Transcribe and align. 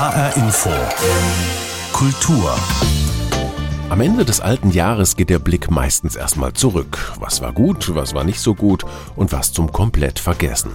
HR 0.00 0.34
Info. 0.38 0.70
Kultur. 1.92 2.54
Am 3.90 4.00
Ende 4.00 4.24
des 4.24 4.40
alten 4.40 4.70
Jahres 4.70 5.14
geht 5.14 5.28
der 5.28 5.38
Blick 5.38 5.70
meistens 5.70 6.16
erstmal 6.16 6.54
zurück. 6.54 7.12
Was 7.20 7.42
war 7.42 7.52
gut, 7.52 7.94
was 7.94 8.14
war 8.14 8.24
nicht 8.24 8.40
so 8.40 8.54
gut 8.54 8.86
und 9.14 9.30
was 9.30 9.52
zum 9.52 9.72
komplett 9.72 10.18
vergessen. 10.18 10.70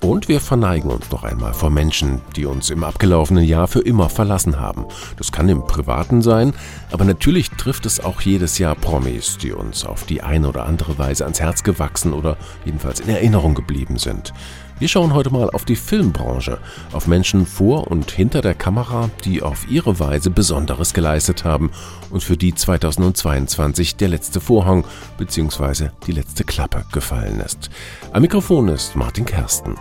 Und 0.00 0.28
wir 0.28 0.40
verneigen 0.40 0.88
uns 0.88 1.10
noch 1.10 1.24
einmal 1.24 1.52
vor 1.52 1.70
Menschen, 1.70 2.20
die 2.36 2.46
uns 2.46 2.70
im 2.70 2.84
abgelaufenen 2.84 3.42
Jahr 3.42 3.66
für 3.66 3.80
immer 3.80 4.08
verlassen 4.08 4.60
haben. 4.60 4.86
Das 5.16 5.32
kann 5.32 5.48
im 5.48 5.66
Privaten 5.66 6.22
sein, 6.22 6.54
aber 6.92 7.04
natürlich 7.04 7.50
trifft 7.50 7.86
es 7.86 7.98
auch 7.98 8.20
jedes 8.20 8.58
Jahr 8.58 8.76
Promis, 8.76 9.36
die 9.36 9.50
uns 9.50 9.84
auf 9.84 10.04
die 10.04 10.22
eine 10.22 10.48
oder 10.48 10.66
andere 10.66 10.96
Weise 10.96 11.24
ans 11.24 11.40
Herz 11.40 11.64
gewachsen 11.64 12.12
oder 12.12 12.36
jedenfalls 12.64 13.00
in 13.00 13.08
Erinnerung 13.08 13.54
geblieben 13.54 13.98
sind. 13.98 14.32
Wir 14.80 14.88
schauen 14.88 15.12
heute 15.12 15.28
mal 15.28 15.50
auf 15.50 15.66
die 15.66 15.76
Filmbranche, 15.76 16.58
auf 16.92 17.06
Menschen 17.06 17.44
vor 17.44 17.88
und 17.88 18.10
hinter 18.10 18.40
der 18.40 18.54
Kamera, 18.54 19.10
die 19.26 19.42
auf 19.42 19.70
ihre 19.70 20.00
Weise 20.00 20.30
Besonderes 20.30 20.94
geleistet 20.94 21.44
haben 21.44 21.70
und 22.08 22.24
für 22.24 22.38
die 22.38 22.54
2022 22.54 23.96
der 23.96 24.08
letzte 24.08 24.40
Vorhang 24.40 24.86
bzw. 25.18 25.90
die 26.06 26.12
letzte 26.12 26.44
Klappe 26.44 26.86
gefallen 26.92 27.40
ist. 27.40 27.68
Am 28.14 28.22
Mikrofon 28.22 28.68
ist 28.68 28.96
Martin 28.96 29.26
Kersten. 29.26 29.74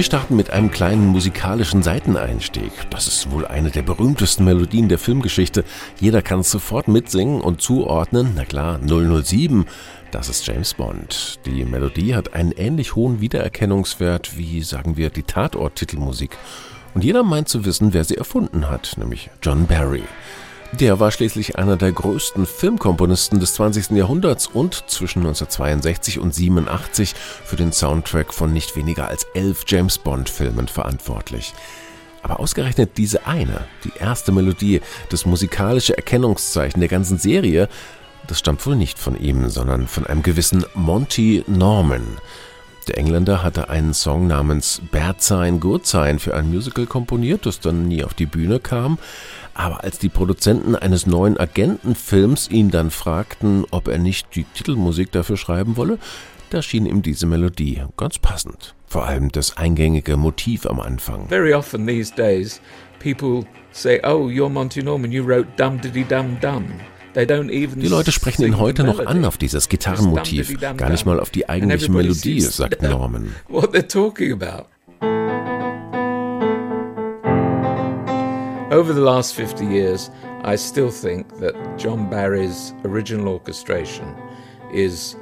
Wir 0.00 0.04
starten 0.06 0.34
mit 0.34 0.48
einem 0.48 0.70
kleinen 0.70 1.08
musikalischen 1.08 1.82
Seiteneinstieg. 1.82 2.72
Das 2.88 3.06
ist 3.06 3.30
wohl 3.32 3.46
eine 3.46 3.70
der 3.70 3.82
berühmtesten 3.82 4.46
Melodien 4.46 4.88
der 4.88 4.98
Filmgeschichte. 4.98 5.62
Jeder 6.00 6.22
kann 6.22 6.40
es 6.40 6.50
sofort 6.50 6.88
mitsingen 6.88 7.42
und 7.42 7.60
zuordnen. 7.60 8.32
Na 8.34 8.46
klar, 8.46 8.80
007. 8.82 9.66
Das 10.10 10.30
ist 10.30 10.46
James 10.46 10.72
Bond. 10.72 11.40
Die 11.44 11.66
Melodie 11.66 12.14
hat 12.14 12.32
einen 12.32 12.52
ähnlich 12.52 12.94
hohen 12.94 13.20
Wiedererkennungswert 13.20 14.38
wie, 14.38 14.62
sagen 14.62 14.96
wir, 14.96 15.10
die 15.10 15.22
Tatort-Titelmusik. 15.22 16.30
Und 16.94 17.04
jeder 17.04 17.22
meint 17.22 17.50
zu 17.50 17.66
wissen, 17.66 17.92
wer 17.92 18.04
sie 18.04 18.16
erfunden 18.16 18.70
hat, 18.70 18.94
nämlich 18.96 19.28
John 19.42 19.66
Barry. 19.66 20.04
Der 20.72 21.00
war 21.00 21.10
schließlich 21.10 21.58
einer 21.58 21.76
der 21.76 21.90
größten 21.90 22.46
Filmkomponisten 22.46 23.40
des 23.40 23.54
20. 23.54 23.90
Jahrhunderts 23.90 24.46
und 24.46 24.84
zwischen 24.86 25.18
1962 25.18 26.20
und 26.20 26.32
87 26.32 27.14
für 27.44 27.56
den 27.56 27.72
Soundtrack 27.72 28.32
von 28.32 28.52
nicht 28.52 28.76
weniger 28.76 29.08
als 29.08 29.26
elf 29.34 29.64
James 29.66 29.98
Bond-Filmen 29.98 30.68
verantwortlich. 30.68 31.54
Aber 32.22 32.38
ausgerechnet 32.38 32.96
diese 32.98 33.26
eine, 33.26 33.64
die 33.84 33.92
erste 33.98 34.30
Melodie, 34.30 34.80
das 35.08 35.26
musikalische 35.26 35.96
Erkennungszeichen 35.96 36.80
der 36.80 36.88
ganzen 36.88 37.18
Serie, 37.18 37.68
das 38.28 38.38
stammt 38.38 38.64
wohl 38.64 38.76
nicht 38.76 38.98
von 38.98 39.18
ihm, 39.18 39.48
sondern 39.48 39.88
von 39.88 40.06
einem 40.06 40.22
gewissen 40.22 40.64
Monty 40.74 41.42
Norman. 41.48 42.18
Der 42.86 42.98
Engländer 42.98 43.42
hatte 43.42 43.68
einen 43.68 43.94
Song 43.94 44.26
namens 44.26 44.80
Bad 44.90 45.22
Sign, 45.22 45.60
Good 45.60 45.86
Sign 45.86 46.18
für 46.18 46.34
ein 46.34 46.48
Musical 46.48 46.86
komponiert, 46.86 47.46
das 47.46 47.60
dann 47.60 47.88
nie 47.88 48.04
auf 48.04 48.14
die 48.14 48.26
Bühne 48.26 48.58
kam. 48.58 48.98
Aber 49.54 49.84
als 49.84 49.98
die 49.98 50.08
Produzenten 50.08 50.76
eines 50.76 51.06
neuen 51.06 51.36
Agentenfilms 51.38 52.48
ihn 52.50 52.70
dann 52.70 52.90
fragten, 52.90 53.64
ob 53.70 53.88
er 53.88 53.98
nicht 53.98 54.34
die 54.34 54.44
Titelmusik 54.44 55.12
dafür 55.12 55.36
schreiben 55.36 55.76
wolle, 55.76 55.98
da 56.50 56.62
schien 56.62 56.86
ihm 56.86 57.02
diese 57.02 57.26
Melodie 57.26 57.82
ganz 57.96 58.18
passend. 58.18 58.74
Vor 58.86 59.06
allem 59.06 59.30
das 59.30 59.56
eingängige 59.56 60.16
Motiv 60.16 60.66
am 60.66 60.80
Anfang. 60.80 61.28
Very 61.28 61.54
often 61.54 61.86
these 61.86 62.12
days 62.12 62.60
people 62.98 63.44
say, 63.72 64.00
oh, 64.04 64.28
you're 64.28 64.48
Monty 64.48 64.82
Norman, 64.82 65.12
you 65.12 65.24
wrote 65.24 65.46
Dum 65.56 65.80
Diddy 65.80 66.04
Dum 66.04 66.38
Dum. 66.40 66.64
Die 67.16 67.88
Leute 67.88 68.12
sprechen 68.12 68.44
ihn 68.44 68.58
heute 68.58 68.84
noch 68.84 69.04
an 69.04 69.24
auf 69.24 69.36
dieses 69.36 69.68
Gitarrenmotiv, 69.68 70.60
gar 70.76 70.90
nicht 70.90 71.06
mal 71.06 71.18
auf 71.18 71.30
die 71.30 71.48
eigentliche 71.48 71.90
Melodie, 71.90 72.40
sagt 72.40 72.82
Norman. 72.88 73.34
What 73.48 73.74
they're 73.74 73.88
talking 73.88 74.32
about. 74.32 74.66
Over 78.70 78.94
the 78.94 79.00
last 79.00 79.34
50 79.34 79.66
years, 79.66 80.12
I 80.44 80.54
still 80.54 80.92
think 80.92 81.26
that 81.40 81.56
John 81.76 82.08
Barry's 82.08 82.72
original 82.84 83.26
orchestration 83.26 84.14
is 84.72 85.16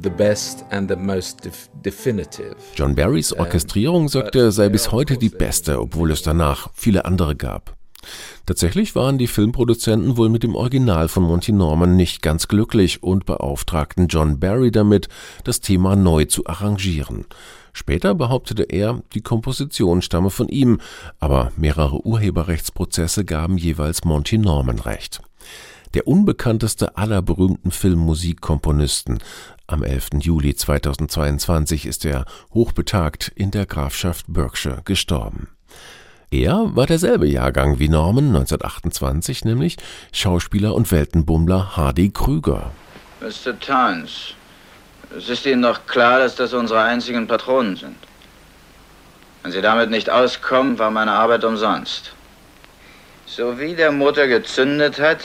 the 0.00 0.08
best 0.08 0.64
and 0.70 0.88
the 0.88 0.96
most 0.96 1.46
definitive. 1.82 2.56
John 2.74 2.94
Barrys 2.94 3.34
Orchestrierung, 3.34 4.08
sagt 4.08 4.34
er, 4.34 4.50
sei 4.50 4.70
bis 4.70 4.92
heute 4.92 5.18
die 5.18 5.28
beste, 5.28 5.78
obwohl 5.78 6.10
es 6.10 6.22
danach 6.22 6.70
viele 6.72 7.04
andere 7.04 7.36
gab. 7.36 7.76
Tatsächlich 8.46 8.94
waren 8.94 9.18
die 9.18 9.26
Filmproduzenten 9.26 10.16
wohl 10.16 10.30
mit 10.30 10.42
dem 10.42 10.54
Original 10.54 11.08
von 11.08 11.24
Monty 11.24 11.52
Norman 11.52 11.96
nicht 11.96 12.22
ganz 12.22 12.48
glücklich 12.48 13.02
und 13.02 13.26
beauftragten 13.26 14.08
John 14.08 14.40
Barry 14.40 14.70
damit, 14.70 15.08
das 15.44 15.60
Thema 15.60 15.96
neu 15.96 16.24
zu 16.24 16.46
arrangieren. 16.46 17.26
Später 17.72 18.14
behauptete 18.14 18.64
er, 18.64 19.02
die 19.14 19.20
Komposition 19.20 20.02
stamme 20.02 20.30
von 20.30 20.48
ihm, 20.48 20.80
aber 21.18 21.52
mehrere 21.56 22.04
Urheberrechtsprozesse 22.04 23.24
gaben 23.24 23.56
jeweils 23.56 24.04
Monty 24.04 24.38
Norman 24.38 24.78
recht. 24.78 25.20
Der 25.94 26.06
unbekannteste 26.06 26.96
aller 26.96 27.20
berühmten 27.20 27.70
Filmmusikkomponisten. 27.70 29.18
Am 29.66 29.82
11. 29.82 30.10
Juli 30.20 30.54
2022 30.54 31.86
ist 31.86 32.04
er 32.04 32.24
hochbetagt 32.54 33.32
in 33.34 33.50
der 33.50 33.66
Grafschaft 33.66 34.26
Berkshire 34.28 34.82
gestorben. 34.84 35.48
Er 36.32 36.76
war 36.76 36.86
derselbe 36.86 37.26
Jahrgang 37.26 37.80
wie 37.80 37.88
Norman 37.88 38.28
1928, 38.28 39.44
nämlich 39.44 39.78
Schauspieler 40.12 40.76
und 40.76 40.92
Weltenbummler 40.92 41.76
Hardy 41.76 42.10
Krüger. 42.10 42.70
Mr. 43.20 43.58
Towns, 43.58 44.34
es 45.16 45.28
ist 45.28 45.46
Ihnen 45.46 45.62
doch 45.62 45.86
klar, 45.86 46.18
dass 46.20 46.36
das 46.36 46.52
unsere 46.52 46.82
einzigen 46.82 47.26
Patronen 47.26 47.76
sind. 47.76 47.96
Wenn 49.42 49.52
Sie 49.52 49.62
damit 49.62 49.90
nicht 49.90 50.10
auskommen, 50.10 50.78
war 50.78 50.90
meine 50.90 51.12
Arbeit 51.12 51.44
umsonst. 51.44 52.12
So 53.26 53.58
wie 53.58 53.74
der 53.74 53.92
Motor 53.92 54.26
gezündet 54.26 55.00
hat, 55.00 55.20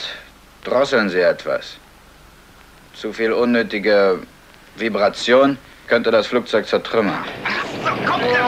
drosseln 0.64 1.08
Sie 1.08 1.20
etwas. 1.20 1.76
Zu 2.94 3.12
viel 3.12 3.32
unnötige 3.32 4.20
Vibration 4.76 5.58
könnte 5.86 6.10
das 6.10 6.26
Flugzeug 6.26 6.66
zertrümmern. 6.66 7.24
Ach, 7.44 7.64
so 7.84 8.10
kommt 8.10 8.24
er! 8.24 8.46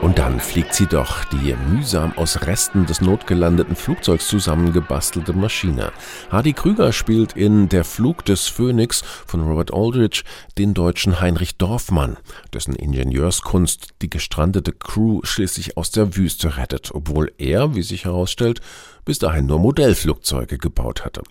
Und 0.00 0.18
dann 0.18 0.31
fliegt 0.42 0.74
sie 0.74 0.86
doch, 0.86 1.24
die 1.24 1.54
mühsam 1.70 2.12
aus 2.16 2.42
Resten 2.42 2.86
des 2.86 3.00
notgelandeten 3.00 3.76
Flugzeugs 3.76 4.28
zusammengebastelte 4.28 5.32
Maschine. 5.32 5.92
Hardy 6.30 6.52
Krüger 6.52 6.92
spielt 6.92 7.34
in 7.34 7.68
Der 7.68 7.84
Flug 7.84 8.24
des 8.24 8.48
Phönix 8.48 9.02
von 9.26 9.42
Robert 9.42 9.72
Aldrich 9.72 10.24
den 10.58 10.74
deutschen 10.74 11.20
Heinrich 11.20 11.56
Dorfmann, 11.56 12.16
dessen 12.52 12.74
Ingenieurskunst 12.74 13.94
die 14.02 14.10
gestrandete 14.10 14.72
Crew 14.72 15.20
schließlich 15.22 15.76
aus 15.76 15.90
der 15.90 16.16
Wüste 16.16 16.56
rettet, 16.56 16.90
obwohl 16.92 17.32
er, 17.38 17.74
wie 17.74 17.82
sich 17.82 18.04
herausstellt, 18.04 18.60
bis 19.04 19.18
dahin 19.18 19.46
nur 19.46 19.58
Modellflugzeuge 19.58 20.58
gebaut 20.58 21.04
hatte. 21.04 21.22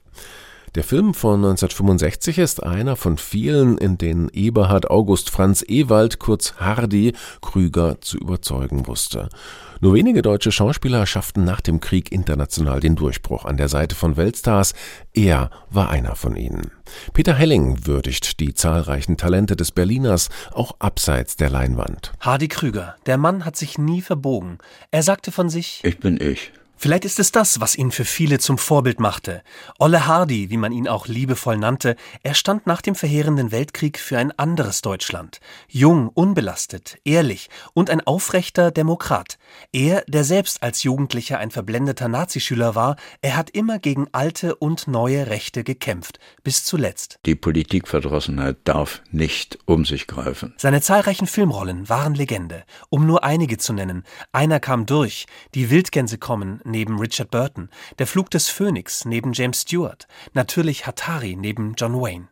Der 0.73 0.85
Film 0.85 1.13
von 1.13 1.43
1965 1.43 2.37
ist 2.37 2.63
einer 2.63 2.95
von 2.95 3.17
vielen, 3.17 3.77
in 3.77 3.97
denen 3.97 4.29
Eberhard 4.29 4.89
August 4.89 5.29
Franz 5.29 5.65
Ewald, 5.67 6.17
kurz 6.19 6.53
Hardy, 6.59 7.11
Krüger 7.41 7.99
zu 7.99 8.17
überzeugen 8.17 8.87
wusste. 8.87 9.27
Nur 9.81 9.95
wenige 9.95 10.21
deutsche 10.21 10.53
Schauspieler 10.53 11.05
schafften 11.05 11.43
nach 11.43 11.59
dem 11.59 11.81
Krieg 11.81 12.13
international 12.13 12.79
den 12.79 12.95
Durchbruch 12.95 13.43
an 13.43 13.57
der 13.57 13.67
Seite 13.67 13.95
von 13.95 14.15
Weltstars. 14.15 14.73
Er 15.13 15.49
war 15.69 15.89
einer 15.89 16.15
von 16.15 16.37
ihnen. 16.37 16.71
Peter 17.11 17.33
Helling 17.33 17.85
würdigt 17.85 18.39
die 18.39 18.53
zahlreichen 18.53 19.17
Talente 19.17 19.57
des 19.57 19.73
Berliners 19.73 20.29
auch 20.53 20.77
abseits 20.79 21.35
der 21.35 21.49
Leinwand. 21.49 22.13
Hardy 22.21 22.47
Krüger, 22.47 22.95
der 23.07 23.17
Mann 23.17 23.43
hat 23.43 23.57
sich 23.57 23.77
nie 23.77 24.01
verbogen. 24.01 24.59
Er 24.89 25.03
sagte 25.03 25.33
von 25.33 25.49
sich: 25.49 25.81
Ich 25.83 25.99
bin 25.99 26.15
ich. 26.21 26.53
Vielleicht 26.81 27.05
ist 27.05 27.19
es 27.19 27.31
das, 27.31 27.59
was 27.59 27.75
ihn 27.75 27.91
für 27.91 28.05
viele 28.05 28.39
zum 28.39 28.57
Vorbild 28.57 28.99
machte. 28.99 29.43
Olle 29.77 30.07
Hardy, 30.07 30.49
wie 30.49 30.57
man 30.57 30.71
ihn 30.71 30.87
auch 30.87 31.05
liebevoll 31.05 31.55
nannte, 31.55 31.95
er 32.23 32.33
stand 32.33 32.65
nach 32.65 32.81
dem 32.81 32.95
verheerenden 32.95 33.51
Weltkrieg 33.51 33.99
für 33.99 34.17
ein 34.17 34.31
anderes 34.31 34.81
Deutschland. 34.81 35.41
Jung, 35.67 36.07
unbelastet, 36.07 36.97
ehrlich 37.05 37.51
und 37.75 37.91
ein 37.91 38.01
aufrechter 38.01 38.71
Demokrat. 38.71 39.37
Er, 39.71 40.03
der 40.07 40.23
selbst 40.23 40.63
als 40.63 40.81
Jugendlicher 40.81 41.37
ein 41.37 41.51
verblendeter 41.51 42.07
Nazischüler 42.07 42.73
war, 42.73 42.95
er 43.21 43.35
hat 43.35 43.51
immer 43.51 43.77
gegen 43.77 44.07
alte 44.11 44.55
und 44.55 44.87
neue 44.87 45.27
Rechte 45.27 45.63
gekämpft, 45.63 46.17
bis 46.43 46.65
zuletzt. 46.65 47.19
Die 47.27 47.35
Politikverdrossenheit 47.35 48.57
darf 48.63 49.03
nicht 49.11 49.59
um 49.65 49.85
sich 49.85 50.07
greifen. 50.07 50.55
Seine 50.57 50.81
zahlreichen 50.81 51.27
Filmrollen 51.27 51.89
waren 51.89 52.15
Legende. 52.15 52.63
Um 52.89 53.05
nur 53.05 53.23
einige 53.23 53.59
zu 53.59 53.71
nennen. 53.71 54.03
Einer 54.31 54.59
kam 54.59 54.87
durch, 54.87 55.27
die 55.53 55.69
Wildgänse 55.69 56.17
kommen, 56.17 56.59
neben 56.71 56.99
Richard 56.99 57.29
Burton, 57.29 57.69
Der 57.99 58.07
Flug 58.07 58.31
des 58.31 58.49
Phönix 58.49 59.05
neben 59.05 59.33
James 59.33 59.61
Stewart, 59.61 60.07
natürlich 60.33 60.87
Hatari 60.87 61.35
neben 61.35 61.75
John 61.75 62.01
Wayne. 62.01 62.29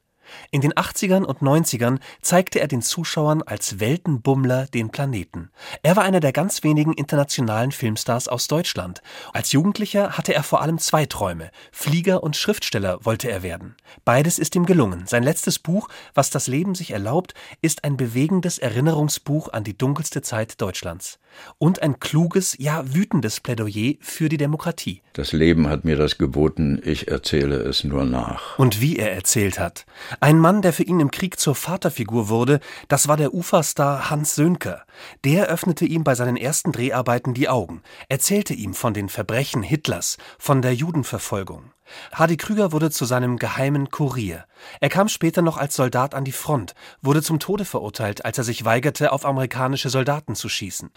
In 0.52 0.62
den 0.62 0.74
80ern 0.74 1.24
und 1.24 1.40
90ern 1.40 2.00
zeigte 2.22 2.60
er 2.60 2.68
den 2.68 2.82
Zuschauern 2.82 3.42
als 3.42 3.80
Weltenbummler 3.80 4.68
den 4.68 4.90
Planeten. 4.90 5.52
Er 5.84 5.96
war 5.96 6.04
einer 6.04 6.20
der 6.20 6.32
ganz 6.32 6.64
wenigen 6.64 6.94
internationalen 6.94 7.72
Filmstars 7.72 8.28
aus 8.28 8.48
Deutschland. 8.48 9.02
Als 9.34 9.52
Jugendlicher 9.52 10.18
hatte 10.18 10.34
er 10.34 10.44
vor 10.44 10.62
allem 10.62 10.80
zwei 10.80 11.06
Träume. 11.06 11.52
Flieger 11.72 12.24
und 12.24 12.36
Schriftsteller 12.36 13.04
wollte 13.06 13.30
er 13.30 13.44
werden. 13.44 13.76
Beides 14.06 14.40
ist 14.40 14.56
ihm 14.56 14.66
gelungen. 14.66 15.06
Sein 15.08 15.24
letztes 15.24 15.60
Buch, 15.60 15.90
Was 16.14 16.30
das 16.30 16.48
Leben 16.48 16.76
sich 16.76 16.92
erlaubt, 16.92 17.34
ist 17.62 17.84
ein 17.84 17.98
bewegendes 17.98 18.58
Erinnerungsbuch 18.58 19.50
an 19.50 19.64
die 19.64 19.78
dunkelste 19.78 20.22
Zeit 20.22 20.62
Deutschlands. 20.62 21.20
Und 21.58 21.82
ein 21.82 22.00
kluges, 22.00 22.56
ja 22.58 22.84
wütendes 22.94 23.40
Plädoyer 23.40 23.96
für 24.00 24.30
die 24.30 24.38
Demokratie. 24.38 25.02
Das 25.14 25.32
Leben 25.34 25.68
hat 25.68 25.86
mir 25.86 25.96
das 25.96 26.18
geboten, 26.18 26.82
ich 26.84 27.08
erzähle 27.08 27.58
es 27.58 27.84
nur 27.84 28.06
nach. 28.06 28.58
Und 28.58 28.82
wie 28.82 28.98
er 28.98 29.14
erzählt 29.14 29.60
hat. 29.60 29.86
Ein 30.20 30.40
Mann, 30.40 30.62
der 30.62 30.74
für 30.74 30.84
ihn 30.84 31.00
im 31.00 31.12
Krieg 31.12 31.40
zur 31.40 31.56
Vaterfigur 31.56 32.30
wurde, 32.30 32.60
das 32.88 33.08
war 33.08 33.18
der 33.18 33.34
Uferstar 33.34 34.10
Hans 34.10 34.36
Sönker. 34.36 34.84
Der 35.24 35.48
öffnete 35.48 35.86
ihm 35.86 36.04
bei 36.04 36.16
seinen 36.16 36.38
ersten 36.38 36.72
Dreharbeiten 36.72 37.34
die 37.34 37.50
Augen, 37.50 37.82
erzählte 38.08 38.54
ihm 38.54 38.74
von 38.74 38.94
den 38.94 39.10
Verbrechen 39.10 39.64
Hitlers, 39.64 40.18
von 40.38 40.62
der 40.62 40.74
Judenverfolgung. 40.74 41.72
Hardy 42.14 42.38
Krüger 42.38 42.72
wurde 42.72 42.92
zu 42.92 43.06
seinem 43.06 43.38
geheimen 43.38 43.90
Kurier. 43.90 44.46
Er 44.80 44.90
kam 44.90 45.08
später 45.08 45.42
noch 45.42 45.58
als 45.58 45.76
Soldat 45.76 46.16
an 46.16 46.26
die 46.26 46.32
Front, 46.32 46.74
wurde 47.02 47.22
zum 47.22 47.40
Tode 47.40 47.66
verurteilt, 47.66 48.26
als 48.26 48.38
er 48.38 48.44
sich 48.44 48.66
weigerte, 48.66 49.12
auf 49.12 49.26
amerikanische 49.26 49.90
Soldaten 49.90 50.36
zu 50.36 50.50
schießen. 50.50 50.92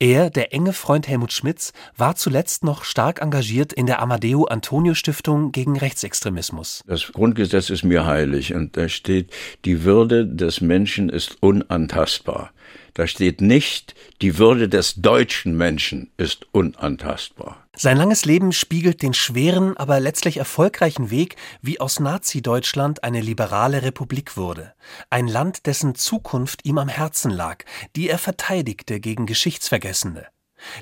Er, 0.00 0.30
der 0.30 0.52
enge 0.52 0.72
Freund 0.72 1.08
Helmut 1.08 1.32
Schmidts, 1.32 1.72
war 1.96 2.14
zuletzt 2.14 2.62
noch 2.62 2.84
stark 2.84 3.20
engagiert 3.20 3.72
in 3.72 3.86
der 3.86 4.00
Amadeo 4.00 4.44
Antonio 4.44 4.94
Stiftung 4.94 5.50
gegen 5.50 5.76
Rechtsextremismus. 5.76 6.82
Das 6.86 7.12
Grundgesetz 7.12 7.70
ist 7.70 7.82
mir 7.82 8.06
heilig 8.06 8.54
und 8.54 8.76
da 8.76 8.88
steht, 8.88 9.32
die 9.64 9.82
Würde 9.82 10.26
des 10.26 10.60
Menschen 10.60 11.08
ist 11.08 11.42
unantastbar. 11.42 12.52
Da 12.94 13.06
steht 13.06 13.40
nicht, 13.40 13.94
die 14.22 14.38
Würde 14.38 14.68
des 14.68 14.96
deutschen 14.96 15.56
Menschen 15.56 16.10
ist 16.16 16.46
unantastbar. 16.52 17.67
Sein 17.80 17.96
langes 17.96 18.24
Leben 18.24 18.50
spiegelt 18.50 19.02
den 19.02 19.14
schweren, 19.14 19.76
aber 19.76 20.00
letztlich 20.00 20.38
erfolgreichen 20.38 21.10
Weg, 21.10 21.36
wie 21.62 21.78
aus 21.78 22.00
Nazi-Deutschland 22.00 23.04
eine 23.04 23.20
liberale 23.20 23.82
Republik 23.82 24.36
wurde. 24.36 24.74
Ein 25.10 25.28
Land, 25.28 25.64
dessen 25.66 25.94
Zukunft 25.94 26.64
ihm 26.64 26.78
am 26.78 26.88
Herzen 26.88 27.30
lag, 27.30 27.64
die 27.94 28.08
er 28.08 28.18
verteidigte 28.18 28.98
gegen 28.98 29.26
Geschichtsvergessene. 29.26 30.26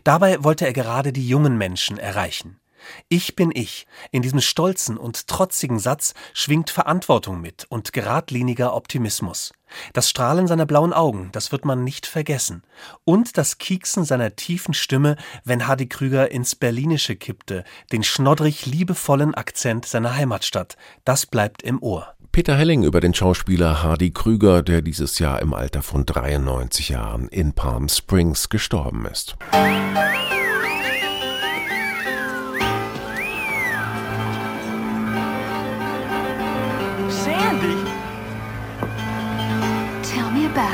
Dabei 0.05 0.43
wollte 0.43 0.65
er 0.65 0.73
gerade 0.73 1.13
die 1.13 1.29
jungen 1.29 1.59
Menschen 1.59 1.99
erreichen. 1.99 2.61
Ich 3.09 3.37
bin 3.37 3.51
ich. 3.55 3.87
In 4.11 4.23
diesem 4.23 4.41
stolzen 4.41 4.97
und 4.97 5.27
trotzigen 5.27 5.79
Satz 5.79 6.15
schwingt 6.35 6.71
Verantwortung 6.71 7.41
mit 7.41 7.67
und 7.69 7.93
geradliniger 7.93 8.75
Optimismus. 8.75 9.53
Das 9.93 10.09
Strahlen 10.09 10.47
seiner 10.47 10.67
blauen 10.67 10.93
Augen, 10.93 11.31
das 11.33 11.53
wird 11.53 11.65
man 11.65 11.85
nicht 11.85 12.07
vergessen. 12.07 12.63
Und 13.05 13.37
das 13.37 13.59
Kieksen 13.59 14.05
seiner 14.05 14.37
tiefen 14.37 14.75
Stimme, 14.75 15.17
wenn 15.45 15.67
Hardy 15.67 15.89
Krüger 15.89 16.31
ins 16.31 16.55
Berlinische 16.55 17.17
kippte, 17.17 17.65
den 17.93 18.05
schnoddrig 18.05 18.67
liebevollen 18.67 19.35
Akzent 19.35 19.87
seiner 19.87 20.15
Heimatstadt, 20.15 20.77
das 21.05 21.27
bleibt 21.27 21.63
im 21.63 21.83
Ohr. 21.83 22.17
Peter 22.33 22.55
Helling 22.55 22.83
über 22.83 23.01
den 23.01 23.15
Schauspieler 23.15 23.83
Hardy 23.83 24.11
Krüger, 24.11 24.63
der 24.63 24.83
dieses 24.83 25.19
Jahr 25.19 25.41
im 25.41 25.55
Alter 25.55 25.83
von 25.83 26.05
93 26.05 26.91
Jahren 26.91 27.29
in 27.29 27.55
Palm 27.55 27.89
Springs 27.89 28.51
gestorben 28.51 29.07
ist. 29.07 29.37
about 29.53 30.36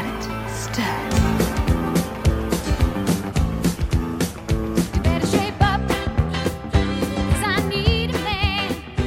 it, 0.05 0.23
Stud. 0.51 1.13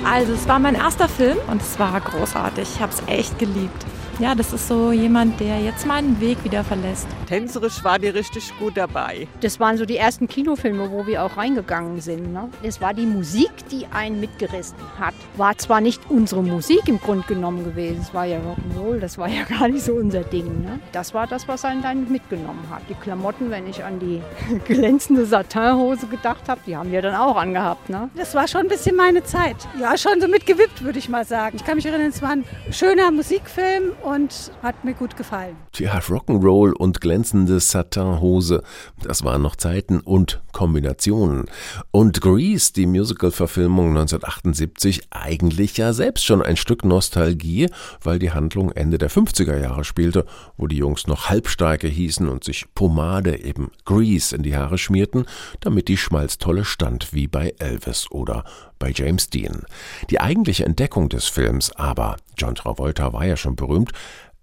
Also 0.06 0.34
es 0.34 0.48
war 0.48 0.60
mein 0.60 0.76
erster 0.76 1.10
Film 1.10 1.38
und 1.48 1.62
es 1.62 1.78
war 1.78 2.00
großartig. 2.00 2.70
Ich 2.76 2.82
habe 2.82 2.94
es 2.94 3.04
echt 3.08 3.38
geliebt. 3.38 3.86
Ja, 4.18 4.34
das 4.34 4.54
ist 4.54 4.70
so 4.70 4.94
jemand, 4.94 5.42
der 5.42 5.60
jetzt 5.60 5.86
meinen 5.86 6.22
Weg 6.22 6.42
wieder 6.46 6.64
verlässt. 6.64 7.06
Tänzerisch 7.28 7.84
war 7.84 8.00
die 8.00 8.08
richtig 8.08 8.58
gut 8.60 8.78
dabei. 8.78 9.28
Das 9.42 9.60
waren 9.60 9.78
so 9.78 9.86
die 9.86 9.98
ersten 9.98 10.30
Kinofilme, 10.30 10.90
wo 10.90 11.06
wir 11.06 11.22
auch 11.22 11.36
reingegangen 11.36 12.00
sind. 12.00 12.32
Ne? 12.32 12.50
Es 12.64 12.80
war 12.80 12.94
die 12.94 13.06
Musik, 13.06 13.52
die 13.70 13.86
einen 13.88 14.22
mitgerissen 14.22 14.78
hat. 14.98 15.16
War 15.36 15.58
zwar 15.58 15.82
nicht 15.82 16.00
unsere 16.10 16.42
Musik 16.44 16.88
im 16.88 16.98
Grunde 17.02 17.28
genommen 17.28 17.66
gewesen, 17.66 18.00
es 18.04 18.14
war 18.14 18.24
ja 18.24 18.38
Rock'n'Roll, 18.38 19.00
das 19.00 19.18
war 19.18 19.28
ja 19.28 19.44
gar 19.60 19.68
nicht 19.68 19.84
so 19.84 19.96
unser 19.96 20.24
Ding. 20.24 20.62
Ne? 20.62 20.80
Das 20.94 21.14
war 21.14 21.28
das, 21.28 21.50
was 21.50 21.66
einen 21.66 21.82
dann 21.82 22.10
mitgenommen 22.10 22.66
hat. 22.70 22.84
Die 22.88 22.94
Klamotten, 22.94 23.52
wenn 23.52 23.68
ich 23.68 23.84
an 23.84 24.00
die 24.00 24.22
glänzende 24.66 25.26
Satinhose 25.26 26.08
gedacht 26.08 26.48
habe, 26.48 26.62
die 26.66 26.78
haben 26.78 26.90
wir 26.90 27.02
dann 27.02 27.16
auch 27.16 27.36
angehabt. 27.36 27.90
Ne? 27.90 28.10
Das 28.16 28.34
war 28.34 28.48
schon 28.48 28.62
ein 28.62 28.70
bisschen 28.70 28.96
meine 28.96 29.26
Zeit. 29.26 29.58
Ja, 29.78 29.98
schon 29.98 30.22
so 30.22 30.30
mitgewippt, 30.30 30.86
würde 30.86 31.00
ich 31.00 31.10
mal 31.10 31.26
sagen. 31.26 31.58
Ich 31.58 31.66
kann 31.66 31.76
mich 31.76 31.86
erinnern, 31.86 32.08
es 32.08 32.22
war 32.22 32.30
ein 32.30 32.46
schöner 32.72 33.12
Musikfilm 33.12 33.92
und 34.06 34.52
hat 34.62 34.86
mir 34.86 34.94
gut 34.94 35.18
gefallen. 35.18 35.56
Tja, 35.72 35.98
Rock'n'Roll 35.98 36.74
und 36.74 37.02
glänzende 37.02 37.60
Satinhose, 37.60 38.62
das 39.02 39.24
waren 39.24 39.42
noch 39.42 39.56
Zeiten 39.56 40.00
und 40.00 40.44
Kombinationen. 40.52 41.46
Und 41.92 42.22
Grease, 42.22 42.72
die 42.74 42.86
Musical-Verfilmung 42.86 43.90
1978, 43.90 45.08
eigentlich 45.10 45.78
ja 45.78 45.92
selbst 45.92 46.24
schon 46.24 46.42
ein 46.42 46.56
Stück 46.56 46.86
Nostalgie, 46.86 47.70
weil 48.02 48.20
die 48.20 48.32
Handlung 48.32 48.72
Ende 48.72 48.98
der 48.98 49.10
50er 49.10 49.60
Jahre 49.60 49.84
spielte, 49.84 50.26
wo 50.56 50.68
die 50.68 50.78
Jungs 50.78 51.08
noch 51.08 51.30
Halbsteige 51.30 51.88
hießen 51.88 52.30
und 52.30 52.44
sich 52.44 52.68
Pomade, 52.76 53.44
eben 53.44 53.72
Grease, 53.86 54.36
in 54.36 54.44
die 54.44 54.56
Haare 54.56 54.78
schmierten, 54.78 55.26
damit 55.62 55.88
die 55.88 55.98
Schmalztolle 55.98 56.64
stand 56.64 57.14
wie 57.14 57.28
bei 57.28 57.56
Elvis 57.58 58.10
oder 58.12 58.44
bei 58.86 58.92
James 58.94 59.32
Dean. 59.32 59.64
Die 60.12 60.22
eigentliche 60.22 60.64
Entdeckung 60.64 61.10
des 61.10 61.26
Films 61.26 61.72
aber, 61.72 62.18
John 62.38 62.54
Travolta 62.54 63.14
war 63.14 63.26
ja 63.26 63.36
schon 63.36 63.56
berühmt, 63.56 63.92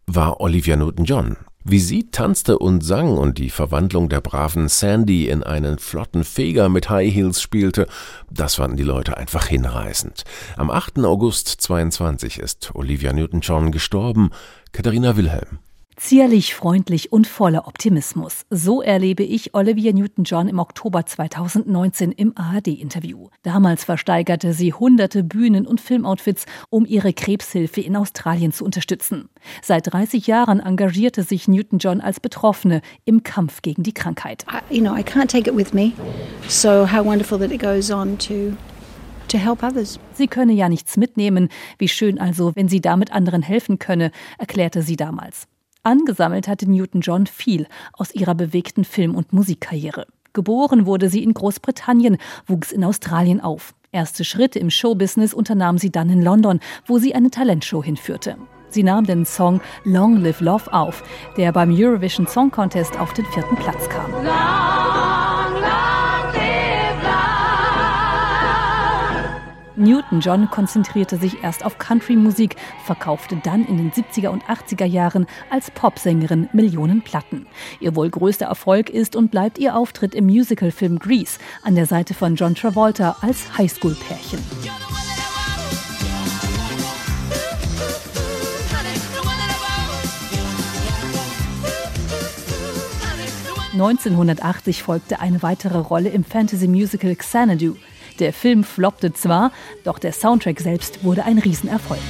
war 0.08 0.40
Olivia 0.40 0.74
Newton-John. 0.74 1.36
Wie 1.62 1.78
sie 1.78 2.10
tanzte 2.10 2.58
und 2.58 2.82
sang 2.82 3.16
und 3.16 3.38
die 3.38 3.50
Verwandlung 3.50 4.08
der 4.08 4.20
braven 4.20 4.68
Sandy 4.68 5.28
in 5.28 5.44
einen 5.44 5.78
flotten 5.78 6.24
Feger 6.24 6.68
mit 6.68 6.90
High 6.90 7.14
Heels 7.14 7.40
spielte, 7.40 7.86
das 8.32 8.56
fanden 8.56 8.76
die 8.76 8.82
Leute 8.82 9.16
einfach 9.16 9.46
hinreißend. 9.46 10.24
Am 10.56 10.72
8. 10.72 10.98
August 11.04 11.46
22 11.46 12.40
ist 12.40 12.74
Olivia 12.74 13.12
Newton-John 13.12 13.70
gestorben. 13.70 14.30
Katharina 14.72 15.16
Wilhelm. 15.16 15.60
Zierlich, 16.04 16.56
freundlich 16.56 17.12
und 17.12 17.28
voller 17.28 17.68
Optimismus. 17.68 18.44
So 18.50 18.82
erlebe 18.82 19.22
ich 19.22 19.54
Olivia 19.54 19.92
Newton-John 19.92 20.48
im 20.48 20.58
Oktober 20.58 21.06
2019 21.06 22.10
im 22.10 22.32
ARD-Interview. 22.36 23.28
Damals 23.44 23.84
versteigerte 23.84 24.52
sie 24.52 24.72
hunderte 24.72 25.22
Bühnen- 25.22 25.64
und 25.64 25.80
Filmoutfits, 25.80 26.46
um 26.70 26.86
ihre 26.86 27.12
Krebshilfe 27.12 27.82
in 27.82 27.94
Australien 27.94 28.50
zu 28.50 28.64
unterstützen. 28.64 29.28
Seit 29.62 29.92
30 29.92 30.26
Jahren 30.26 30.58
engagierte 30.58 31.22
sich 31.22 31.46
Newton-John 31.46 32.00
als 32.00 32.18
Betroffene 32.18 32.82
im 33.04 33.22
Kampf 33.22 33.62
gegen 33.62 33.84
die 33.84 33.94
Krankheit. 33.94 34.44
I, 34.50 34.74
you 34.74 34.80
know, 34.82 34.96
I 34.96 35.04
can't 35.04 35.28
take 35.28 35.48
it 35.48 35.56
with 35.56 35.72
me. 35.72 35.92
So 36.48 36.84
how 36.84 37.06
wonderful 37.06 37.38
that 37.38 37.52
it 37.52 37.62
goes 37.62 37.92
on 37.92 38.18
to 38.18 38.54
Sie 40.12 40.26
könne 40.26 40.52
ja 40.52 40.68
nichts 40.68 40.98
mitnehmen. 40.98 41.48
Wie 41.78 41.88
schön 41.88 42.20
also, 42.20 42.54
wenn 42.54 42.68
sie 42.68 42.82
damit 42.82 43.12
anderen 43.12 43.40
helfen 43.40 43.78
könne, 43.78 44.10
erklärte 44.36 44.82
sie 44.82 44.96
damals. 44.96 45.46
Angesammelt 45.84 46.46
hatte 46.46 46.70
Newton-John 46.70 47.26
viel 47.26 47.66
aus 47.92 48.14
ihrer 48.14 48.34
bewegten 48.34 48.84
Film- 48.84 49.16
und 49.16 49.32
Musikkarriere. 49.32 50.06
Geboren 50.32 50.86
wurde 50.86 51.10
sie 51.10 51.22
in 51.22 51.34
Großbritannien, 51.34 52.18
wuchs 52.46 52.72
in 52.72 52.84
Australien 52.84 53.40
auf. 53.40 53.74
Erste 53.90 54.24
Schritte 54.24 54.58
im 54.58 54.70
Showbusiness 54.70 55.34
unternahm 55.34 55.78
sie 55.78 55.90
dann 55.90 56.08
in 56.08 56.22
London, 56.22 56.60
wo 56.86 56.98
sie 56.98 57.14
eine 57.14 57.30
Talentshow 57.30 57.82
hinführte. 57.82 58.36
Sie 58.68 58.82
nahm 58.82 59.04
den 59.04 59.26
Song 59.26 59.60
Long 59.84 60.22
Live 60.22 60.40
Love 60.40 60.72
auf, 60.72 61.02
der 61.36 61.52
beim 61.52 61.74
Eurovision 61.76 62.26
Song 62.26 62.50
Contest 62.50 62.98
auf 62.98 63.12
den 63.12 63.26
vierten 63.26 63.56
Platz 63.56 63.88
kam. 63.88 64.91
Newton-John 69.82 70.48
konzentrierte 70.48 71.16
sich 71.16 71.42
erst 71.42 71.64
auf 71.64 71.78
Country-Musik, 71.78 72.56
verkaufte 72.84 73.36
dann 73.42 73.66
in 73.66 73.76
den 73.76 73.90
70er 73.90 74.28
und 74.28 74.44
80er 74.44 74.84
Jahren 74.84 75.26
als 75.50 75.70
Popsängerin 75.70 76.48
Millionen 76.52 77.02
Platten. 77.02 77.46
Ihr 77.80 77.96
wohl 77.96 78.08
größter 78.08 78.46
Erfolg 78.46 78.88
ist 78.88 79.16
und 79.16 79.30
bleibt 79.30 79.58
ihr 79.58 79.76
Auftritt 79.76 80.14
im 80.14 80.26
Musicalfilm 80.26 80.98
Grease 80.98 81.38
an 81.62 81.74
der 81.74 81.86
Seite 81.86 82.14
von 82.14 82.36
John 82.36 82.54
Travolta 82.54 83.16
als 83.20 83.58
Highschool-Pärchen. 83.58 84.38
1980 93.72 94.82
folgte 94.82 95.20
eine 95.20 95.42
weitere 95.42 95.78
Rolle 95.78 96.10
im 96.10 96.24
Fantasy-Musical 96.24 97.16
Xanadu. 97.16 97.74
Der 98.16 98.32
Film 98.32 98.64
floppte 98.64 99.12
zwar, 99.12 99.52
doch 99.84 99.98
der 99.98 100.12
Soundtrack 100.12 100.60
selbst 100.60 101.04
wurde 101.04 101.24
ein 101.24 101.38
Riesenerfolg. 101.38 102.00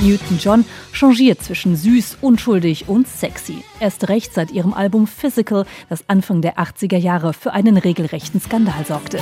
Newton 0.00 0.38
John 0.38 0.64
changiert 0.92 1.42
zwischen 1.42 1.76
süß, 1.76 2.18
unschuldig 2.20 2.88
und 2.88 3.08
sexy. 3.08 3.62
Erst 3.80 4.08
recht 4.08 4.32
seit 4.32 4.50
ihrem 4.50 4.72
Album 4.72 5.06
Physical, 5.06 5.66
das 5.88 6.08
Anfang 6.08 6.40
der 6.40 6.58
80er 6.58 6.96
Jahre 6.96 7.32
für 7.32 7.52
einen 7.52 7.76
regelrechten 7.76 8.40
Skandal 8.40 8.86
sorgte. 8.86 9.20